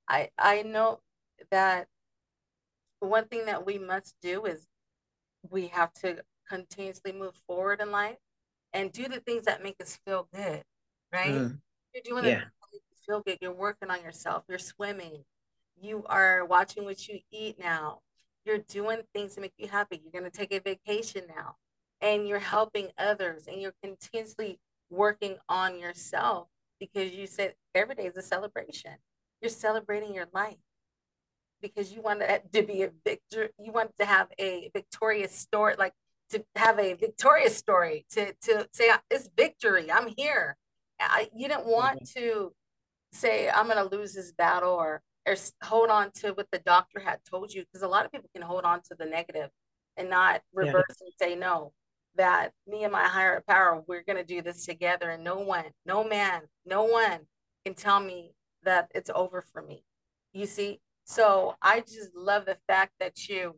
I 0.08 0.30
I 0.38 0.64
know 0.64 1.00
that 1.52 1.88
one 3.00 3.26
thing 3.26 3.46
that 3.46 3.66
we 3.66 3.78
must 3.78 4.16
do 4.22 4.46
is 4.46 4.68
we 5.50 5.68
have 5.68 5.94
to 5.94 6.24
continuously 6.50 7.12
move 7.12 7.36
forward 7.48 7.82
in 7.82 7.92
life 7.92 8.18
and 8.74 8.92
do 8.92 9.08
the 9.08 9.20
things 9.20 9.46
that 9.46 9.64
make 9.64 9.76
us 9.82 10.00
feel 10.06 10.28
good, 10.34 10.64
right? 11.14 11.32
Mm. 11.32 11.60
You're 11.94 12.04
doing 12.04 12.26
yeah. 12.26 12.42
it 12.42 12.48
feel 13.08 13.22
good. 13.22 13.38
You're 13.42 13.54
working 13.54 13.90
on 13.90 14.04
yourself. 14.04 14.44
You're 14.48 14.60
swimming. 14.60 15.24
You 15.80 16.04
are 16.08 16.46
watching 16.46 16.84
what 16.84 17.08
you 17.08 17.20
eat 17.32 17.60
now. 17.60 18.00
You're 18.46 18.60
doing 18.60 19.00
things 19.14 19.36
to 19.36 19.42
make 19.42 19.54
you 19.58 19.68
happy. 19.68 20.02
You're 20.02 20.20
going 20.20 20.30
to 20.30 20.38
take 20.38 20.54
a 20.54 20.60
vacation 20.60 21.24
now, 21.28 21.56
and 22.02 22.28
you're 22.28 22.40
helping 22.40 22.90
others, 22.98 23.46
and 23.48 23.62
you're 23.62 23.74
continuously 23.84 24.60
working 24.90 25.38
on 25.50 25.80
yourself 25.80 26.48
because 26.80 27.14
you 27.14 27.28
said 27.28 27.54
every 27.76 27.96
day 27.96 28.08
is 28.08 28.18
a 28.18 28.22
celebration. 28.22 28.94
You're 29.42 29.50
celebrating 29.50 30.14
your 30.14 30.28
life 30.34 30.58
because 31.62 31.92
you 31.92 32.02
want 32.02 32.22
to 32.22 32.64
be 32.64 32.84
a 32.84 32.92
victor. 33.06 33.50
You 33.60 33.72
want 33.72 33.92
to 34.00 34.06
have 34.06 34.28
a 34.40 34.70
victorious 34.74 35.34
story, 35.34 35.76
like 35.78 35.94
to 36.30 36.44
have 36.56 36.80
a 36.80 36.94
victorious 36.94 37.58
story 37.58 38.06
to 38.12 38.34
to 38.42 38.68
say 38.72 38.90
it's 39.10 39.30
victory 39.38 39.92
i'm 39.92 40.08
here 40.18 40.58
I, 41.00 41.30
you 41.36 41.48
didn't 41.48 41.68
want 41.68 42.04
mm-hmm. 42.04 42.20
to 42.20 42.54
say 43.12 43.50
i'm 43.50 43.68
going 43.68 43.78
to 43.78 43.96
lose 43.96 44.14
this 44.14 44.32
battle 44.32 44.72
or 44.72 45.02
or 45.26 45.36
hold 45.64 45.90
on 45.90 46.12
to 46.16 46.32
what 46.32 46.48
the 46.52 46.60
doctor 46.60 47.00
had 47.00 47.20
told 47.30 47.54
you 47.54 47.64
because 47.64 47.82
a 47.82 47.88
lot 47.88 48.06
of 48.06 48.12
people 48.12 48.30
can 48.34 48.44
hold 48.44 48.64
on 48.64 48.82
to 48.84 48.96
the 48.98 49.06
negative 49.06 49.50
and 49.96 50.10
not 50.10 50.42
reverse 50.54 50.98
yeah. 51.02 51.06
and 51.06 51.14
say 51.20 51.36
no 51.36 51.74
that 52.18 52.52
me 52.68 52.84
and 52.84 52.92
my 52.92 53.04
higher 53.04 53.44
power 53.48 53.84
we're 53.88 54.04
going 54.04 54.18
to 54.18 54.24
do 54.24 54.42
this 54.42 54.66
together 54.66 55.10
and 55.12 55.24
no 55.24 55.40
one 55.40 55.66
no 55.86 56.04
man 56.04 56.42
no 56.66 56.84
one 56.84 57.20
can 57.66 57.74
tell 57.74 58.00
me 58.00 58.34
that 58.64 58.90
it's 58.94 59.12
over 59.14 59.42
for 59.54 59.62
me 59.62 59.84
you 60.34 60.46
see 60.46 60.80
so 61.06 61.56
i 61.62 61.80
just 61.80 62.16
love 62.16 62.46
the 62.46 62.58
fact 62.68 62.92
that 63.00 63.28
you 63.30 63.56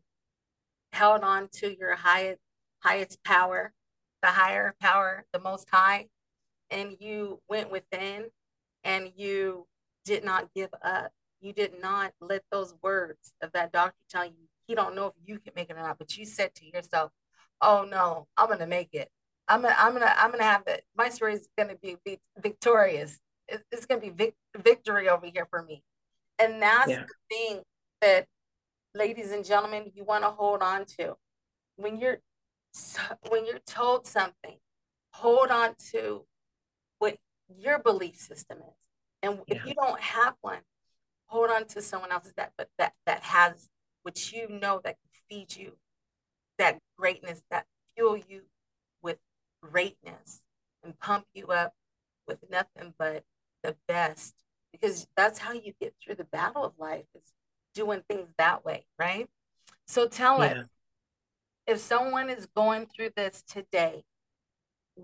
held 0.91 1.23
on 1.23 1.47
to 1.51 1.75
your 1.77 1.95
highest 1.95 2.39
highest 2.81 3.23
power, 3.23 3.73
the 4.21 4.29
higher 4.29 4.75
power, 4.79 5.25
the 5.33 5.39
most 5.39 5.67
high, 5.71 6.07
and 6.69 6.95
you 6.99 7.41
went 7.49 7.71
within 7.71 8.25
and 8.83 9.11
you 9.15 9.67
did 10.05 10.23
not 10.23 10.49
give 10.55 10.69
up. 10.81 11.11
You 11.41 11.53
did 11.53 11.81
not 11.81 12.13
let 12.21 12.43
those 12.51 12.73
words 12.81 13.33
of 13.41 13.51
that 13.53 13.71
doctor 13.71 14.03
tell 14.09 14.25
you 14.25 14.47
he 14.67 14.75
don't 14.75 14.95
know 14.95 15.07
if 15.07 15.13
you 15.25 15.39
can 15.39 15.53
make 15.55 15.69
it 15.69 15.77
or 15.77 15.81
not, 15.81 15.97
but 15.97 16.15
you 16.15 16.25
said 16.25 16.53
to 16.55 16.65
yourself, 16.65 17.11
"Oh 17.61 17.85
no, 17.89 18.27
I'm 18.37 18.49
gonna 18.49 18.67
make 18.67 18.93
it. 18.93 19.09
I'm 19.47 19.61
gonna, 19.61 19.75
I'm 19.77 19.93
gonna, 19.93 20.13
I'm 20.15 20.31
gonna 20.31 20.43
have 20.43 20.63
it. 20.67 20.83
My 20.95 21.09
story 21.09 21.33
is 21.33 21.47
gonna 21.57 21.75
be, 21.81 21.97
be 22.05 22.19
victorious. 22.37 23.19
It's, 23.47 23.63
it's 23.71 23.85
gonna 23.85 24.01
be 24.01 24.11
vic- 24.11 24.35
victory 24.57 25.09
over 25.09 25.27
here 25.27 25.47
for 25.49 25.63
me." 25.63 25.83
And 26.37 26.61
that's 26.61 26.89
yeah. 26.89 27.03
the 27.03 27.35
thing 27.35 27.61
that, 28.01 28.25
ladies 28.95 29.31
and 29.31 29.43
gentlemen, 29.43 29.91
you 29.95 30.03
want 30.03 30.23
to 30.23 30.29
hold 30.29 30.61
on 30.61 30.85
to 30.99 31.15
when 31.75 31.99
you're 31.99 32.19
when 33.29 33.45
you're 33.45 33.59
told 33.65 34.07
something. 34.07 34.57
Hold 35.13 35.49
on 35.49 35.73
to 35.91 36.25
what 36.99 37.17
your 37.57 37.79
belief 37.79 38.15
system 38.15 38.59
is, 38.59 38.75
and 39.23 39.39
yeah. 39.47 39.57
if 39.57 39.65
you 39.65 39.73
don't 39.73 39.99
have 39.99 40.35
one, 40.41 40.59
hold 41.29 41.49
on 41.49 41.65
to 41.65 41.81
someone 41.81 42.11
else's 42.11 42.33
that 42.37 42.51
but 42.57 42.67
that 42.77 42.93
that 43.05 43.23
has 43.23 43.69
which 44.03 44.33
you 44.33 44.47
know 44.49 44.81
that 44.83 44.95
can 44.99 45.09
feed 45.29 45.55
you 45.55 45.73
that 46.59 46.79
greatness, 46.97 47.41
that 47.49 47.65
fuel 47.95 48.17
you 48.17 48.43
with 49.01 49.17
greatness 49.61 50.41
and 50.83 50.97
pump 50.99 51.25
you 51.33 51.47
up 51.47 51.73
with 52.27 52.37
nothing 52.51 52.93
but 52.99 53.23
the 53.63 53.75
best. 53.87 54.35
Because 54.71 55.07
that's 55.17 55.39
how 55.39 55.53
you 55.53 55.73
get 55.81 55.95
through 56.01 56.15
the 56.15 56.25
battle 56.25 56.63
of 56.63 56.73
life 56.77 57.05
is 57.15 57.33
doing 57.73 58.03
things 58.07 58.27
that 58.37 58.63
way, 58.63 58.85
right? 58.99 59.27
So 59.87 60.07
tell 60.07 60.39
yeah. 60.39 60.45
us 60.45 60.67
if 61.65 61.79
someone 61.79 62.29
is 62.29 62.47
going 62.55 62.85
through 62.85 63.09
this 63.15 63.43
today, 63.47 64.03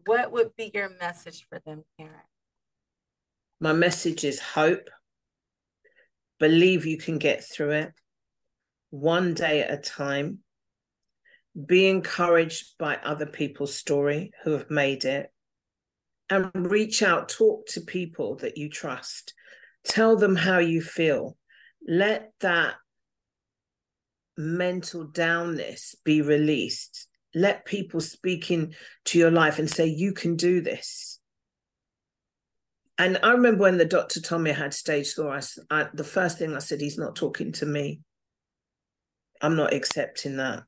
what 0.05 0.31
would 0.31 0.55
be 0.55 0.71
your 0.73 0.89
message 0.99 1.47
for 1.49 1.59
them, 1.65 1.83
Karin? 1.97 2.13
My 3.59 3.73
message 3.73 4.23
is 4.23 4.39
hope. 4.39 4.89
Believe 6.39 6.85
you 6.85 6.97
can 6.97 7.17
get 7.17 7.43
through 7.43 7.71
it 7.71 7.93
one 8.89 9.33
day 9.33 9.61
at 9.61 9.71
a 9.73 9.77
time. 9.77 10.39
Be 11.63 11.87
encouraged 11.87 12.77
by 12.77 12.97
other 12.97 13.25
people's 13.25 13.75
story 13.75 14.31
who 14.43 14.51
have 14.51 14.69
made 14.69 15.05
it. 15.05 15.31
And 16.29 16.51
reach 16.53 17.03
out, 17.03 17.29
talk 17.29 17.67
to 17.67 17.81
people 17.81 18.35
that 18.37 18.57
you 18.57 18.69
trust. 18.69 19.33
Tell 19.85 20.15
them 20.17 20.35
how 20.35 20.57
you 20.57 20.81
feel. 20.81 21.37
Let 21.87 22.31
that 22.41 22.75
mental 24.37 25.05
downness 25.05 25.95
be 26.03 26.21
released. 26.21 27.07
Let 27.33 27.65
people 27.65 27.99
speak 27.99 28.49
into 28.49 29.19
your 29.19 29.31
life 29.31 29.59
and 29.59 29.69
say, 29.69 29.85
You 29.85 30.13
can 30.13 30.35
do 30.35 30.61
this. 30.61 31.19
And 32.97 33.19
I 33.23 33.31
remember 33.31 33.63
when 33.63 33.77
the 33.77 33.85
doctor 33.85 34.21
told 34.21 34.41
me 34.41 34.51
I 34.51 34.55
had 34.55 34.73
stage 34.73 35.13
four, 35.13 35.35
I, 35.35 35.41
I, 35.69 35.87
the 35.93 36.03
first 36.03 36.37
thing 36.39 36.55
I 36.55 36.59
said, 36.59 36.79
He's 36.81 36.97
not 36.97 37.15
talking 37.15 37.51
to 37.53 37.65
me. 37.65 38.01
I'm 39.41 39.55
not 39.55 39.73
accepting 39.73 40.37
that. 40.37 40.63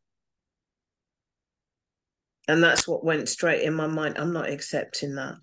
And 2.48 2.64
that's 2.64 2.88
what 2.88 3.04
went 3.04 3.30
straight 3.30 3.64
in 3.64 3.74
my 3.74 3.88
mind. 3.88 4.18
I'm 4.18 4.34
not 4.34 4.50
accepting 4.50 5.16
that. 5.16 5.36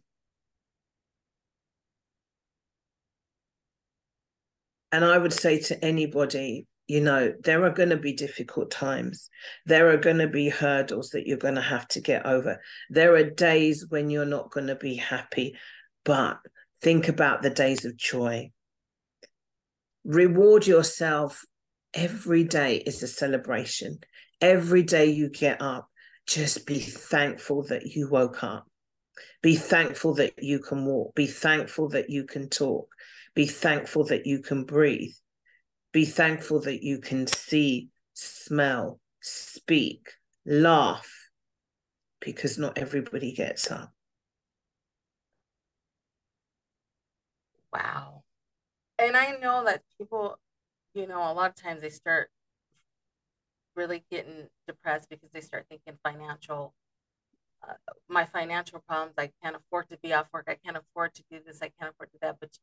And 4.90 5.04
I 5.04 5.18
would 5.18 5.32
say 5.32 5.58
to 5.58 5.84
anybody, 5.84 6.66
you 6.86 7.00
know, 7.00 7.32
there 7.42 7.64
are 7.64 7.70
going 7.70 7.88
to 7.88 7.96
be 7.96 8.12
difficult 8.12 8.70
times. 8.70 9.28
There 9.66 9.90
are 9.90 9.96
going 9.96 10.18
to 10.18 10.28
be 10.28 10.48
hurdles 10.48 11.10
that 11.10 11.26
you're 11.26 11.36
going 11.36 11.56
to 11.56 11.60
have 11.60 11.88
to 11.88 12.00
get 12.00 12.26
over. 12.26 12.60
There 12.90 13.14
are 13.14 13.24
days 13.24 13.86
when 13.88 14.10
you're 14.10 14.24
not 14.24 14.50
going 14.50 14.68
to 14.68 14.76
be 14.76 14.96
happy, 14.96 15.56
but 16.04 16.38
think 16.82 17.08
about 17.08 17.42
the 17.42 17.50
days 17.50 17.84
of 17.84 17.96
joy. 17.96 18.52
Reward 20.04 20.66
yourself 20.66 21.44
every 21.94 22.44
day 22.44 22.76
is 22.76 23.02
a 23.02 23.08
celebration. 23.08 23.98
Every 24.40 24.82
day 24.82 25.06
you 25.06 25.30
get 25.30 25.62
up, 25.62 25.88
just 26.26 26.66
be 26.66 26.80
thankful 26.80 27.64
that 27.64 27.86
you 27.86 28.08
woke 28.08 28.42
up. 28.42 28.66
Be 29.42 29.56
thankful 29.56 30.14
that 30.14 30.42
you 30.42 30.58
can 30.58 30.84
walk. 30.84 31.14
Be 31.14 31.26
thankful 31.26 31.90
that 31.90 32.10
you 32.10 32.24
can 32.24 32.48
talk. 32.48 32.88
Be 33.34 33.46
thankful 33.46 34.04
that 34.06 34.26
you 34.26 34.40
can 34.40 34.64
breathe. 34.64 35.14
Be 35.92 36.04
thankful 36.04 36.60
that 36.62 36.82
you 36.82 36.98
can 36.98 37.26
see, 37.26 37.90
smell, 38.14 39.00
speak, 39.20 40.08
laugh, 40.44 41.08
because 42.20 42.58
not 42.58 42.78
everybody 42.78 43.32
gets 43.32 43.70
up. 43.70 43.92
Wow. 47.72 48.22
And 48.98 49.16
I 49.16 49.36
know 49.40 49.64
that 49.64 49.82
people 49.98 50.38
you 50.94 51.08
know, 51.08 51.30
a 51.30 51.34
lot 51.34 51.50
of 51.50 51.56
times 51.56 51.82
they 51.82 51.90
start 51.90 52.30
really 53.76 54.04
getting 54.10 54.48
depressed 54.66 55.08
because 55.08 55.30
they 55.32 55.40
start 55.40 55.66
thinking 55.68 55.98
financial, 56.04 56.74
uh, 57.66 57.74
my 58.08 58.24
financial 58.24 58.82
problems, 58.86 59.14
I 59.18 59.30
can't 59.42 59.56
afford 59.56 59.88
to 59.90 59.98
be 60.02 60.12
off 60.12 60.26
work, 60.32 60.46
I 60.48 60.56
can't 60.64 60.76
afford 60.76 61.14
to 61.14 61.24
do 61.30 61.38
this, 61.44 61.60
I 61.62 61.70
can't 61.78 61.92
afford 61.92 62.10
to 62.10 62.14
do 62.14 62.18
that. 62.22 62.36
But 62.40 62.58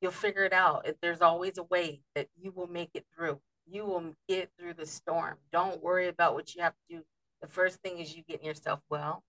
you'll 0.00 0.12
figure 0.12 0.44
it 0.44 0.52
out. 0.52 0.86
There's 1.02 1.20
always 1.20 1.58
a 1.58 1.64
way 1.64 2.00
that 2.14 2.28
you 2.40 2.52
will 2.54 2.68
make 2.68 2.90
it 2.94 3.04
through. 3.14 3.40
You 3.68 3.84
will 3.84 4.14
get 4.28 4.50
through 4.58 4.74
the 4.74 4.86
storm. 4.86 5.36
Don't 5.52 5.82
worry 5.82 6.08
about 6.08 6.34
what 6.34 6.54
you 6.54 6.62
have 6.62 6.74
to 6.74 6.96
do. 6.96 7.02
The 7.42 7.48
first 7.48 7.80
thing 7.80 7.98
is 7.98 8.16
you 8.16 8.22
getting 8.28 8.46
yourself 8.46 8.80
well. 8.88 9.22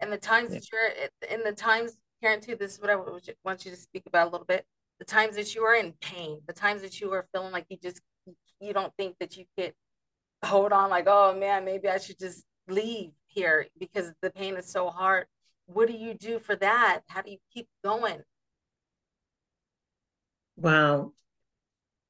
And 0.00 0.12
the 0.12 0.18
times 0.18 0.50
yeah. 0.50 0.58
that 0.58 0.72
you're 0.72 1.36
in 1.38 1.44
the 1.44 1.52
times, 1.52 1.96
Karin, 2.22 2.40
too, 2.40 2.56
this 2.56 2.74
is 2.74 2.80
what 2.80 2.90
I 2.90 2.96
want 2.96 3.64
you 3.64 3.70
to 3.70 3.76
speak 3.76 4.04
about 4.06 4.28
a 4.28 4.30
little 4.30 4.46
bit 4.46 4.64
the 5.02 5.06
times 5.06 5.34
that 5.34 5.52
you 5.52 5.64
are 5.64 5.74
in 5.74 5.92
pain, 6.00 6.40
the 6.46 6.52
times 6.52 6.80
that 6.80 7.00
you 7.00 7.12
are 7.12 7.26
feeling 7.32 7.50
like 7.50 7.66
you 7.68 7.76
just 7.82 8.00
you 8.60 8.72
don't 8.72 8.92
think 8.96 9.16
that 9.18 9.36
you 9.36 9.44
could 9.58 9.72
hold 10.44 10.72
on, 10.72 10.90
like, 10.90 11.06
oh 11.06 11.36
man, 11.38 11.64
maybe 11.64 11.88
I 11.88 11.98
should 11.98 12.18
just 12.18 12.44
leave 12.68 13.10
here 13.26 13.66
because 13.78 14.12
the 14.20 14.30
pain 14.30 14.56
is 14.56 14.70
so 14.70 14.88
hard. 14.88 15.26
What 15.66 15.88
do 15.88 15.94
you 15.94 16.14
do 16.14 16.38
for 16.38 16.56
that? 16.56 17.00
How 17.08 17.22
do 17.22 17.30
you 17.30 17.38
keep 17.52 17.68
going? 17.84 18.20
Well, 20.56 21.14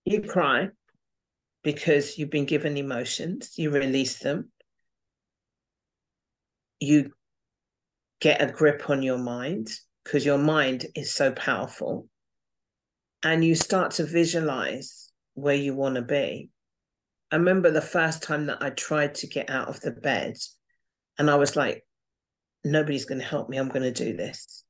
you 0.05 0.23
cry 0.23 0.71
because 1.63 2.19
you've 2.19 2.31
been 2.31 2.45
given 2.45 2.77
emotions, 2.77 3.53
you 3.57 3.71
release 3.71 4.19
them, 4.19 4.51
you 6.81 7.13
get 8.21 8.43
a 8.43 8.51
grip 8.51 8.91
on 8.91 9.03
your 9.03 9.19
mind 9.19 9.69
because 10.05 10.25
your 10.25 10.39
mind 10.39 10.87
is 10.97 11.15
so 11.15 11.31
powerful 11.33 12.09
and 13.23 13.45
you 13.45 13.55
start 13.55 13.93
to 13.93 14.05
visualize 14.05 15.13
where 15.35 15.55
you 15.55 15.75
want 15.75 15.95
to 15.95 16.03
be. 16.03 16.51
I 17.33 17.37
remember 17.37 17.71
the 17.71 17.81
first 17.81 18.23
time 18.23 18.47
that 18.47 18.63
I 18.63 18.71
tried 18.71 19.17
to 19.17 19.27
get 19.27 19.51
out 19.51 19.69
of 19.69 19.81
the 19.81 19.91
bed, 19.91 20.37
and 21.19 21.31
I 21.31 21.35
was 21.35 21.57
like, 21.57 21.85
nobody's 22.63 23.07
going 23.07 23.21
to 23.21 23.27
help 23.27 23.49
me. 23.49 23.57
I'm 23.57 23.69
going 23.69 23.83
to 23.83 24.05
do 24.05 24.17
this. 24.17 24.65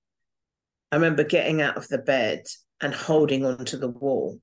I 0.91 0.97
remember 0.97 1.25
getting 1.25 1.61
out 1.61 1.77
of 1.77 1.89
the 1.89 1.99
bed 1.99 2.45
and 2.81 2.95
holding 2.95 3.45
onto 3.45 3.77
the 3.77 3.89
wall. 3.89 4.41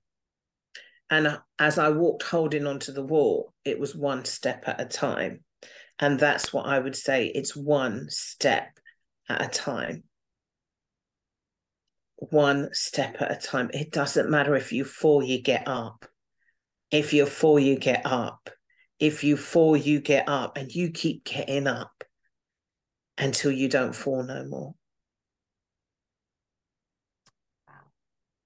And 1.09 1.39
as 1.57 1.79
I 1.79 1.89
walked 1.89 2.23
holding 2.23 2.67
onto 2.67 2.91
the 2.91 3.03
wall, 3.03 3.53
it 3.65 3.79
was 3.79 3.95
one 3.95 4.25
step 4.25 4.65
at 4.67 4.81
a 4.81 4.85
time. 4.85 5.43
And 5.97 6.19
that's 6.19 6.53
what 6.53 6.67
I 6.67 6.77
would 6.77 6.95
say 6.95 7.27
it's 7.27 7.55
one 7.55 8.07
step 8.09 8.77
at 9.27 9.43
a 9.43 9.47
time 9.47 10.03
one 12.19 12.69
step 12.73 13.21
at 13.21 13.31
a 13.31 13.35
time. 13.35 13.69
It 13.73 13.91
doesn't 13.91 14.29
matter 14.29 14.55
if 14.55 14.71
you 14.71 14.83
fall, 14.83 15.23
you 15.23 15.41
get 15.41 15.63
up. 15.67 16.05
If 16.91 17.13
you 17.13 17.25
fall, 17.25 17.59
you 17.59 17.77
get 17.77 18.01
up. 18.05 18.49
If 18.99 19.23
you 19.23 19.37
fall, 19.37 19.77
you 19.77 20.01
get 20.01 20.27
up 20.27 20.57
and 20.57 20.73
you 20.73 20.91
keep 20.91 21.23
getting 21.23 21.67
up 21.67 22.03
until 23.17 23.51
you 23.51 23.69
don't 23.69 23.93
fall 23.93 24.23
no 24.23 24.43
more. 24.45 24.73
Wow. 27.67 27.73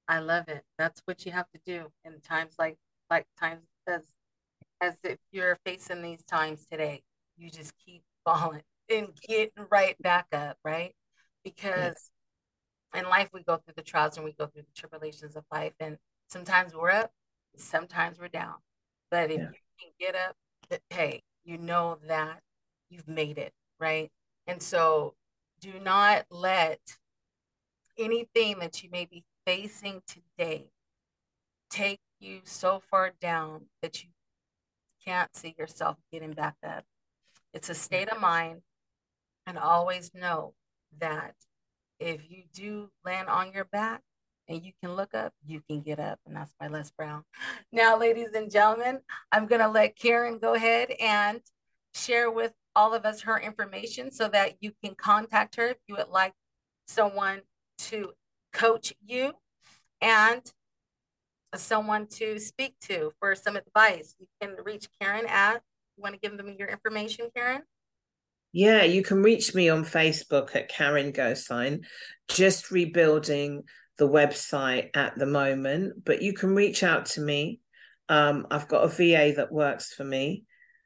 I 0.07 0.19
love 0.19 0.47
it. 0.49 0.63
That's 0.77 1.01
what 1.05 1.25
you 1.25 1.31
have 1.31 1.49
to 1.51 1.59
do 1.65 1.91
in 2.03 2.19
times 2.21 2.55
like 2.59 2.77
like 3.09 3.25
times 3.39 3.61
as 3.87 4.03
as 4.81 4.95
if 5.03 5.17
you're 5.31 5.57
facing 5.65 6.01
these 6.01 6.23
times 6.23 6.65
today. 6.69 7.03
You 7.37 7.49
just 7.49 7.73
keep 7.77 8.03
falling 8.25 8.63
and 8.89 9.09
getting 9.27 9.65
right 9.71 9.99
back 10.01 10.27
up, 10.33 10.57
right? 10.63 10.93
Because 11.43 12.11
in 12.93 13.05
life 13.05 13.29
we 13.33 13.43
go 13.43 13.57
through 13.57 13.73
the 13.75 13.83
trials 13.83 14.17
and 14.17 14.25
we 14.25 14.33
go 14.33 14.47
through 14.47 14.63
the 14.63 14.73
tribulations 14.75 15.35
of 15.35 15.43
life 15.51 15.73
and 15.79 15.97
sometimes 16.27 16.73
we're 16.75 16.91
up 16.91 17.11
sometimes 17.55 18.19
we're 18.19 18.27
down. 18.27 18.55
But 19.11 19.31
if 19.31 19.39
yeah. 19.39 19.47
you 19.47 19.53
can 19.79 19.91
get 19.99 20.15
up 20.15 20.35
hey 20.89 21.21
you 21.43 21.55
know 21.57 21.99
that 22.07 22.39
you've 22.89 23.07
made 23.07 23.37
it 23.37 23.53
right? 23.83 24.11
And 24.47 24.61
so 24.61 25.15
do 25.59 25.73
not 25.83 26.25
let 26.29 26.79
anything 27.97 28.59
that 28.59 28.81
you 28.81 28.89
may 28.89 29.05
be 29.05 29.23
facing 29.45 30.01
today 30.07 30.69
take 31.69 31.99
you 32.19 32.39
so 32.43 32.81
far 32.89 33.11
down 33.19 33.65
that 33.81 34.03
you 34.03 34.09
can't 35.05 35.35
see 35.35 35.53
yourself 35.57 35.97
getting 36.11 36.31
back 36.31 36.55
up. 36.65 36.85
It's 37.53 37.69
a 37.69 37.75
state 37.75 38.09
of 38.09 38.21
mind 38.21 38.61
and 39.45 39.57
always 39.57 40.11
know 40.13 40.53
that 40.99 41.35
if 41.99 42.29
you 42.29 42.43
do 42.53 42.89
land 43.03 43.27
on 43.27 43.51
your 43.51 43.65
back, 43.65 44.01
and 44.47 44.63
you 44.63 44.71
can 44.81 44.95
look 44.95 45.13
up, 45.13 45.33
you 45.45 45.61
can 45.69 45.81
get 45.81 45.99
up. 45.99 46.19
And 46.25 46.35
that's 46.35 46.53
by 46.59 46.67
Les 46.67 46.91
Brown. 46.91 47.23
Now, 47.71 47.97
ladies 47.97 48.33
and 48.35 48.51
gentlemen, 48.51 48.99
I'm 49.31 49.47
going 49.47 49.61
to 49.61 49.69
let 49.69 49.97
Karin 49.97 50.39
go 50.39 50.53
ahead 50.53 50.91
and 50.99 51.39
share 51.93 52.31
with 52.31 52.51
all 52.75 52.93
of 52.93 53.05
us 53.05 53.21
her 53.21 53.39
information 53.39 54.11
so 54.11 54.27
that 54.29 54.55
you 54.59 54.71
can 54.83 54.95
contact 54.95 55.55
her 55.55 55.67
if 55.67 55.77
you 55.87 55.95
would 55.95 56.09
like 56.09 56.33
someone 56.87 57.41
to 57.77 58.11
coach 58.51 58.93
you 59.05 59.33
and 60.01 60.41
someone 61.55 62.07
to 62.07 62.39
speak 62.39 62.75
to 62.81 63.11
for 63.19 63.35
some 63.35 63.55
advice. 63.55 64.15
You 64.19 64.27
can 64.41 64.55
reach 64.63 64.87
Karin 64.99 65.25
at, 65.27 65.61
you 65.95 66.01
want 66.03 66.15
to 66.15 66.19
give 66.19 66.37
them 66.37 66.55
your 66.57 66.67
information, 66.67 67.29
Karin? 67.35 67.61
Yeah, 68.51 68.83
you 68.83 69.01
can 69.01 69.23
reach 69.23 69.55
me 69.55 69.69
on 69.69 69.83
Facebook 69.83 70.55
at 70.55 70.69
Karin 70.69 71.11
Gosine, 71.11 71.85
just 72.27 72.69
rebuilding 72.69 73.63
the 73.97 74.07
website 74.07 74.89
at 74.95 75.17
the 75.17 75.25
moment, 75.25 76.03
but 76.05 76.21
you 76.21 76.33
can 76.33 76.55
reach 76.55 76.83
out 76.83 77.05
to 77.07 77.21
me. 77.21 77.59
Um, 78.09 78.47
I've 78.49 78.67
got 78.67 78.83
a 78.83 78.87
VA 78.87 79.33
that 79.37 79.51
works 79.51 79.93
for 79.93 80.03
me. 80.03 80.43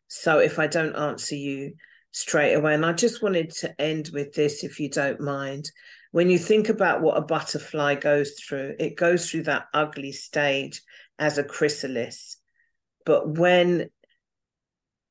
So 0.07 0.39
if 0.39 0.59
I 0.59 0.67
don't 0.67 0.95
answer 0.95 1.35
you 1.35 1.73
straight 2.11 2.53
away, 2.53 2.73
and 2.73 2.85
I 2.85 2.93
just 2.93 3.21
wanted 3.21 3.51
to 3.55 3.79
end 3.79 4.09
with 4.13 4.33
this, 4.33 4.63
if 4.63 4.79
you 4.79 4.89
don't 4.89 5.21
mind. 5.21 5.71
When 6.11 6.29
you 6.29 6.37
think 6.37 6.69
about 6.69 7.01
what 7.01 7.17
a 7.17 7.21
butterfly 7.21 7.95
goes 7.95 8.31
through, 8.31 8.75
it 8.79 8.95
goes 8.95 9.29
through 9.29 9.43
that 9.43 9.67
ugly 9.73 10.11
stage 10.11 10.81
as 11.19 11.37
a 11.37 11.43
chrysalis. 11.43 12.37
But 13.05 13.37
when 13.37 13.89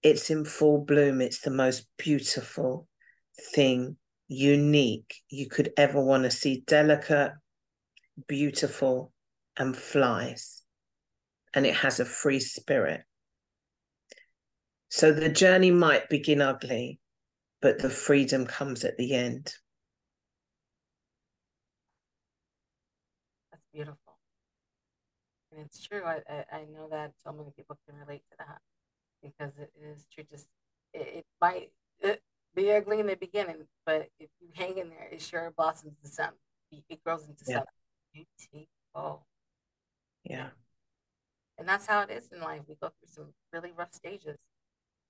it's 0.03 0.31
in 0.31 0.45
full 0.45 0.79
bloom, 0.85 1.21
it's 1.21 1.41
the 1.41 1.51
most 1.51 1.87
beautiful 1.99 2.89
thing, 3.55 3.97
unique 4.29 5.17
you 5.29 5.49
could 5.49 5.73
ever 5.77 6.01
want 6.01 6.25
to 6.25 6.31
see. 6.31 6.63
Delicate, 6.67 7.33
beautiful, 8.29 9.13
and 9.57 9.77
flies. 9.77 10.63
And 11.55 11.67
it 11.67 11.75
has 11.77 12.01
a 12.01 12.05
free 12.05 12.41
spirit. 12.41 13.03
So 14.89 15.13
the 15.13 15.29
journey 15.29 15.71
might 15.71 16.09
begin 16.09 16.41
ugly, 16.41 17.01
but 17.61 17.79
the 17.79 17.91
freedom 17.91 18.47
comes 18.47 18.85
at 18.85 18.97
the 18.97 19.15
end. 19.15 19.55
That's 23.51 23.65
beautiful. 23.73 24.19
And 25.51 25.65
it's 25.67 25.83
true. 25.83 26.03
I, 26.05 26.21
I, 26.29 26.45
I 26.53 26.65
know 26.73 26.89
that 26.91 27.13
so 27.25 27.33
many 27.33 27.51
people 27.57 27.79
can 27.87 27.99
relate 27.99 28.23
to 28.31 28.37
that 28.39 28.61
because 29.23 29.53
it 29.59 29.73
is 29.83 30.07
true. 30.15 30.25
Just 30.31 30.49
it, 30.93 31.19
it 31.19 31.27
might 31.41 31.71
it 32.01 32.23
be 32.55 32.73
ugly 32.73 33.01
in 33.01 33.07
the 33.07 33.17
beginning, 33.17 33.67
but 33.85 34.09
if 34.19 34.29
you 34.41 34.49
hang 34.55 34.79
in 34.79 34.89
there, 34.91 35.09
it 35.11 35.21
sure 35.21 35.53
blossoms 35.57 35.95
into 36.03 36.15
something. 36.15 36.39
It 36.89 37.03
grows 37.05 37.27
into 37.27 37.45
yeah. 37.47 37.57
something 37.57 37.76
beautiful. 38.53 39.27
Yeah. 40.25 40.49
And 41.59 41.69
that's 41.69 41.87
how 41.87 42.01
it 42.03 42.11
is 42.11 42.29
in 42.33 42.41
life. 42.41 42.63
We 42.69 42.75
go 42.75 42.89
through 42.89 43.09
some 43.09 43.33
really 43.53 43.73
rough 43.77 43.93
stages 43.93 44.39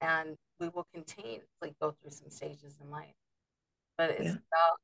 and 0.00 0.36
we 0.60 0.68
will 0.68 0.86
continually 0.92 1.42
go 1.80 1.94
through 2.00 2.10
some 2.10 2.30
stages 2.30 2.76
in 2.82 2.90
life. 2.90 3.14
But 3.98 4.10
it's 4.10 4.24
yeah. 4.24 4.30
about 4.30 4.78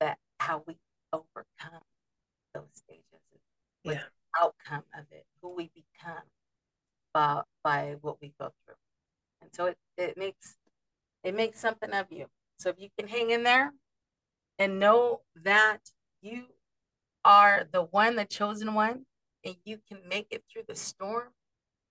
that 0.00 0.18
how 0.40 0.62
we 0.66 0.76
overcome 1.12 1.82
those 2.54 2.64
stages. 2.74 3.04
Yeah. 3.84 4.02
outcome 4.38 4.84
of 4.98 5.04
it, 5.10 5.24
who 5.40 5.54
we 5.54 5.70
become 5.74 6.24
by 7.14 7.42
by 7.64 7.96
what 8.00 8.20
we 8.20 8.34
go 8.38 8.52
through. 8.64 8.74
And 9.40 9.50
so 9.54 9.66
it, 9.66 9.78
it 9.96 10.18
makes 10.18 10.56
it 11.24 11.34
makes 11.34 11.60
something 11.60 11.92
of 11.92 12.06
you. 12.10 12.26
So 12.58 12.70
if 12.70 12.76
you 12.78 12.88
can 12.98 13.08
hang 13.08 13.30
in 13.30 13.44
there 13.44 13.72
and 14.58 14.78
know 14.78 15.20
that 15.42 15.90
you 16.20 16.46
are 17.28 17.68
the 17.70 17.82
one, 17.82 18.16
the 18.16 18.24
chosen 18.24 18.72
one, 18.72 19.04
and 19.44 19.54
you 19.66 19.78
can 19.86 19.98
make 20.08 20.28
it 20.30 20.42
through 20.50 20.62
the 20.66 20.74
storm, 20.74 21.28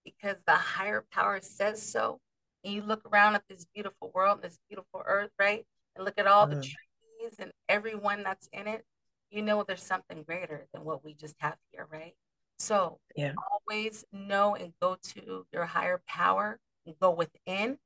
because 0.03 0.37
the 0.47 0.55
higher 0.55 1.05
power 1.11 1.39
says 1.41 1.81
so. 1.81 2.19
And 2.63 2.73
you 2.73 2.81
look 2.81 3.03
around 3.05 3.35
at 3.35 3.43
this 3.47 3.65
beautiful 3.73 4.11
world, 4.15 4.41
this 4.41 4.57
beautiful 4.67 5.03
earth, 5.05 5.31
right? 5.37 5.65
And 5.95 6.03
look 6.03 6.17
at 6.17 6.27
all 6.27 6.47
mm. 6.47 6.49
the 6.49 6.61
trees 6.61 7.35
and 7.37 7.51
everyone 7.69 8.23
that's 8.23 8.49
in 8.51 8.67
it. 8.67 8.83
You 9.29 9.41
know, 9.41 9.63
there's 9.63 9.83
something 9.83 10.23
greater 10.23 10.65
than 10.73 10.83
what 10.83 11.03
we 11.05 11.13
just 11.13 11.35
have 11.39 11.57
here, 11.71 11.87
right? 11.91 12.15
So 12.57 12.99
yeah. 13.15 13.33
always 13.51 14.05
know 14.11 14.55
and 14.55 14.73
go 14.81 14.97
to 15.13 15.45
your 15.53 15.65
higher 15.65 16.01
power 16.07 16.59
and 16.85 16.95
go 16.99 17.11
within 17.11 17.77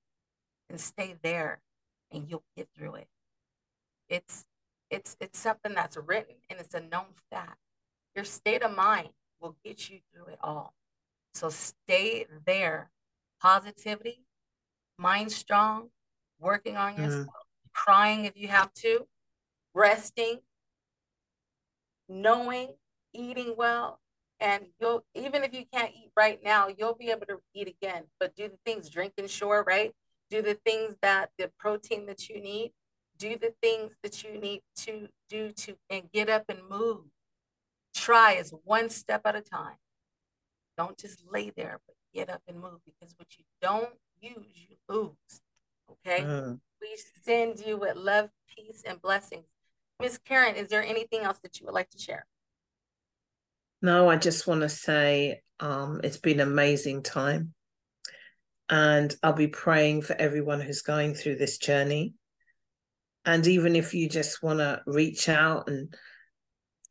and 0.70 0.80
stay 0.80 1.16
there 1.22 1.60
and 2.12 2.30
you'll 2.30 2.46
get 2.56 2.70
through 2.78 2.96
it. 2.96 3.08
It's 4.10 4.46
it's 4.92 5.16
it's 5.20 5.40
something 5.40 5.74
that's 5.74 5.98
written 5.98 6.36
and 6.50 6.60
it's 6.60 6.76
a 6.76 6.82
known 6.82 7.06
fact. 7.32 7.58
Your 8.16 8.26
state 8.26 8.62
of 8.62 8.76
mind 8.76 9.10
will 9.40 9.56
get 9.64 9.90
you 9.90 10.00
through 10.14 10.34
it 10.34 10.40
all. 10.42 10.76
So 11.34 11.50
stay 11.50 12.28
there. 12.46 12.92
Positivity, 13.42 14.26
mind 15.00 15.32
strong, 15.32 15.90
working 16.40 16.78
on 16.78 16.94
mm-hmm. 16.94 17.04
yourself, 17.04 17.26
mm-hmm. 17.26 17.70
crying 17.74 18.26
if 18.26 18.34
you 18.36 18.50
have 18.50 18.72
to, 18.74 19.08
resting, 19.74 20.40
knowing, 22.08 22.76
eating 23.14 23.56
well. 23.58 24.00
And 24.40 24.66
you'll 24.80 25.06
even 25.16 25.44
if 25.44 25.54
you 25.54 25.64
can't 25.74 25.92
eat 25.92 26.12
right 26.18 26.40
now, 26.44 26.68
you'll 26.68 26.96
be 26.96 27.10
able 27.10 27.26
to 27.28 27.40
eat 27.56 27.68
again. 27.68 28.04
But 28.20 28.36
do 28.36 28.50
the 28.50 28.58
things, 28.66 28.90
drink 28.90 29.14
Ensure, 29.18 29.64
right? 29.66 29.92
Do 30.30 30.42
the 30.42 30.58
things 30.66 30.96
that 31.02 31.30
the 31.38 31.50
protein 31.58 32.06
that 32.08 32.30
you 32.30 32.42
need, 32.42 32.74
do 33.22 33.38
the 33.38 33.54
things 33.62 33.92
that 34.02 34.24
you 34.24 34.40
need 34.42 34.62
to 34.76 35.08
do 35.30 35.52
to 35.52 35.76
and 35.92 36.12
get 36.12 36.28
up 36.28 36.46
and 36.50 36.60
move. 36.68 37.02
Try 37.94 38.34
as 38.34 38.52
one 38.64 38.90
step 38.90 39.22
at 39.26 39.36
a 39.36 39.42
time. 39.42 39.76
Don't 40.76 40.98
just 40.98 41.24
lay 41.32 41.52
there, 41.56 41.80
but 41.86 41.96
get 42.16 42.32
up 42.32 42.42
and 42.48 42.60
move 42.60 42.80
because 42.84 43.14
what 43.18 43.28
you 43.38 43.44
don't 43.62 43.94
use, 44.20 44.36
you 44.56 44.76
lose. 44.90 45.42
Okay? 45.92 46.24
Mm. 46.24 46.60
We 46.82 46.98
send 47.24 47.60
you 47.64 47.78
with 47.78 47.96
love, 47.96 48.30
peace, 48.56 48.82
and 48.88 49.00
blessings. 49.00 49.46
Miss 50.00 50.18
Karin, 50.18 50.56
is 50.56 50.70
there 50.70 50.84
anything 50.84 51.22
else 51.22 51.38
that 51.44 51.60
you 51.60 51.68
would 51.68 51.76
like 51.76 51.92
to 51.92 52.00
share? 52.00 52.26
No, 53.84 54.10
I 54.10 54.16
just 54.16 54.48
want 54.48 54.62
to 54.62 54.70
say 54.70 55.42
um, 55.60 56.02
it's 56.04 56.18
been 56.18 56.40
an 56.40 56.48
amazing 56.48 57.04
time. 57.04 57.54
And 58.68 59.14
I'll 59.22 59.34
be 59.34 59.48
praying 59.48 60.04
for 60.04 60.16
everyone 60.16 60.62
who's 60.62 60.82
going 60.82 61.14
through 61.14 61.36
this 61.36 61.60
journey. 61.60 62.16
And 63.26 63.46
even 63.46 63.76
if 63.76 63.94
you 63.94 64.10
just 64.10 64.42
want 64.42 64.60
to 64.60 64.82
reach 64.88 65.30
out 65.30 65.70
and 65.70 65.94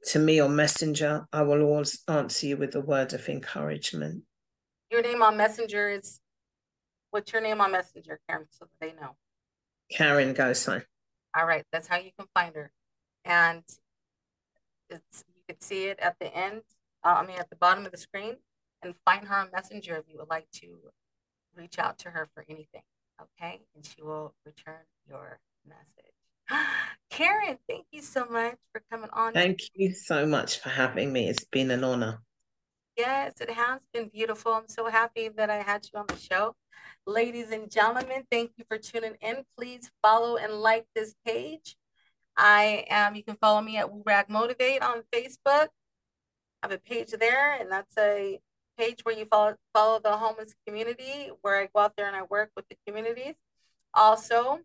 to 0.07 0.19
me 0.19 0.41
on 0.41 0.57
Messenger, 0.57 1.27
I 1.33 1.43
will 1.43 1.63
always 1.63 2.03
answer 2.09 2.47
you 2.47 2.57
with 2.57 2.75
a 2.75 2.81
word 2.81 3.13
of 3.13 3.29
encouragement. 3.29 4.25
Your 4.91 5.03
name 5.03 5.23
on 5.23 5.37
Messenger 5.37 5.91
is 5.91 6.21
what's 7.11 7.33
your 7.33 7.43
name 7.43 7.61
on 7.61 7.73
Messenger, 7.73 8.21
Karin, 8.29 8.47
so 8.51 8.67
that 8.67 8.87
they 8.87 9.01
know? 9.01 9.17
Karin 9.93 10.35
Gosine. 10.35 10.85
All 11.37 11.47
right, 11.47 11.65
that's 11.73 11.87
how 11.87 11.99
you 11.99 12.11
can 12.19 12.29
find 12.35 12.55
her. 12.55 12.73
And 13.25 13.63
it's 14.89 15.25
you 15.35 15.43
can 15.49 15.61
see 15.61 15.85
it 15.85 15.99
at 16.01 16.17
the 16.19 16.35
end, 16.35 16.63
uh, 17.05 17.17
I 17.21 17.27
mean 17.27 17.39
at 17.39 17.51
the 17.51 17.57
bottom 17.57 17.85
of 17.85 17.93
the 17.93 17.99
screen, 17.99 18.37
and 18.83 18.95
find 19.05 19.27
her 19.27 19.37
on 19.37 19.51
Messenger 19.53 19.97
if 19.97 20.05
you 20.09 20.19
would 20.19 20.31
like 20.31 20.51
to 20.55 20.79
reach 21.57 21.79
out 21.79 21.99
to 21.99 22.11
her 22.11 22.29
for 22.35 22.45
anything. 22.49 22.83
Okay, 23.21 23.61
and 23.75 23.85
she 23.85 24.03
will 24.03 24.35
return 24.47 24.81
your 25.09 25.39
message. 25.69 26.20
Karin, 27.11 27.59
thank 27.69 27.87
you 27.91 28.03
so 28.03 28.27
much 28.27 28.57
for 28.73 28.83
coming 28.91 29.11
on. 29.13 29.33
Thank 29.33 29.61
you 29.75 29.95
so 29.95 30.27
much 30.27 30.61
for 30.61 30.69
having 30.69 31.13
me. 31.13 31.29
It's 31.29 31.45
been 31.45 31.71
an 31.71 31.85
honor. 31.85 32.21
Yes, 32.97 33.35
it 33.41 33.51
has 33.51 33.81
been 33.95 34.09
beautiful. 34.09 34.53
I'm 34.53 34.69
so 34.69 34.87
happy 34.87 35.29
that 35.29 35.49
I 35.49 35.63
had 35.63 35.87
you 35.93 36.01
on 36.01 36.07
the 36.07 36.17
show. 36.17 36.55
Ladies 37.07 37.51
and 37.51 37.71
gentlemen, 37.71 38.25
thank 38.31 38.51
you 38.57 38.65
for 38.69 38.79
tuning 38.79 39.17
in. 39.21 39.45
Please 39.57 39.91
follow 40.03 40.37
and 40.37 40.53
like 40.53 40.87
this 40.95 41.15
page. 41.25 41.77
I 42.37 42.85
am, 42.89 43.15
you 43.15 43.25
can 43.25 43.37
follow 43.37 43.61
me 43.61 43.79
at 43.79 43.89
Rag 44.05 44.29
Motivate 44.29 44.83
on 44.83 45.03
Facebook. 45.13 45.69
I 46.63 46.69
have 46.69 46.73
a 46.73 46.79
page 46.79 47.11
there, 47.19 47.55
and 47.59 47.71
that's 47.71 47.97
a 47.99 48.39
page 48.77 49.01
where 49.03 49.17
you 49.17 49.25
follow 49.27 49.57
follow 49.75 49.99
the 49.99 50.17
homeless 50.17 50.55
community, 50.67 51.31
where 51.43 51.61
I 51.61 51.69
go 51.75 51.81
out 51.81 51.95
there 51.97 52.07
and 52.07 52.17
I 52.17 52.23
work 52.23 52.51
with 52.55 52.67
the 52.69 52.77
communities. 52.87 53.35
Also, 53.95 54.61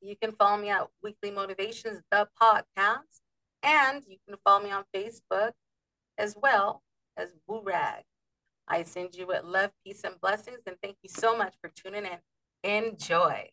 you 0.00 0.16
can 0.16 0.32
follow 0.32 0.60
me 0.60 0.70
at 0.70 0.86
Weekly 1.02 1.30
Motivations, 1.30 2.00
the 2.10 2.28
podcast, 2.40 3.20
and 3.62 4.02
you 4.06 4.16
can 4.26 4.36
follow 4.44 4.62
me 4.62 4.70
on 4.70 4.84
Facebook 4.94 5.52
as 6.16 6.36
well 6.40 6.82
as 7.16 7.30
Rag. 7.48 8.04
I 8.66 8.82
send 8.82 9.14
you 9.14 9.26
with 9.26 9.44
love, 9.44 9.70
peace, 9.84 10.02
and 10.04 10.20
blessings, 10.20 10.60
and 10.66 10.76
thank 10.82 10.96
you 11.02 11.08
so 11.08 11.36
much 11.36 11.54
for 11.60 11.70
tuning 11.74 12.04
in. 12.04 12.18
Enjoy. 12.62 13.48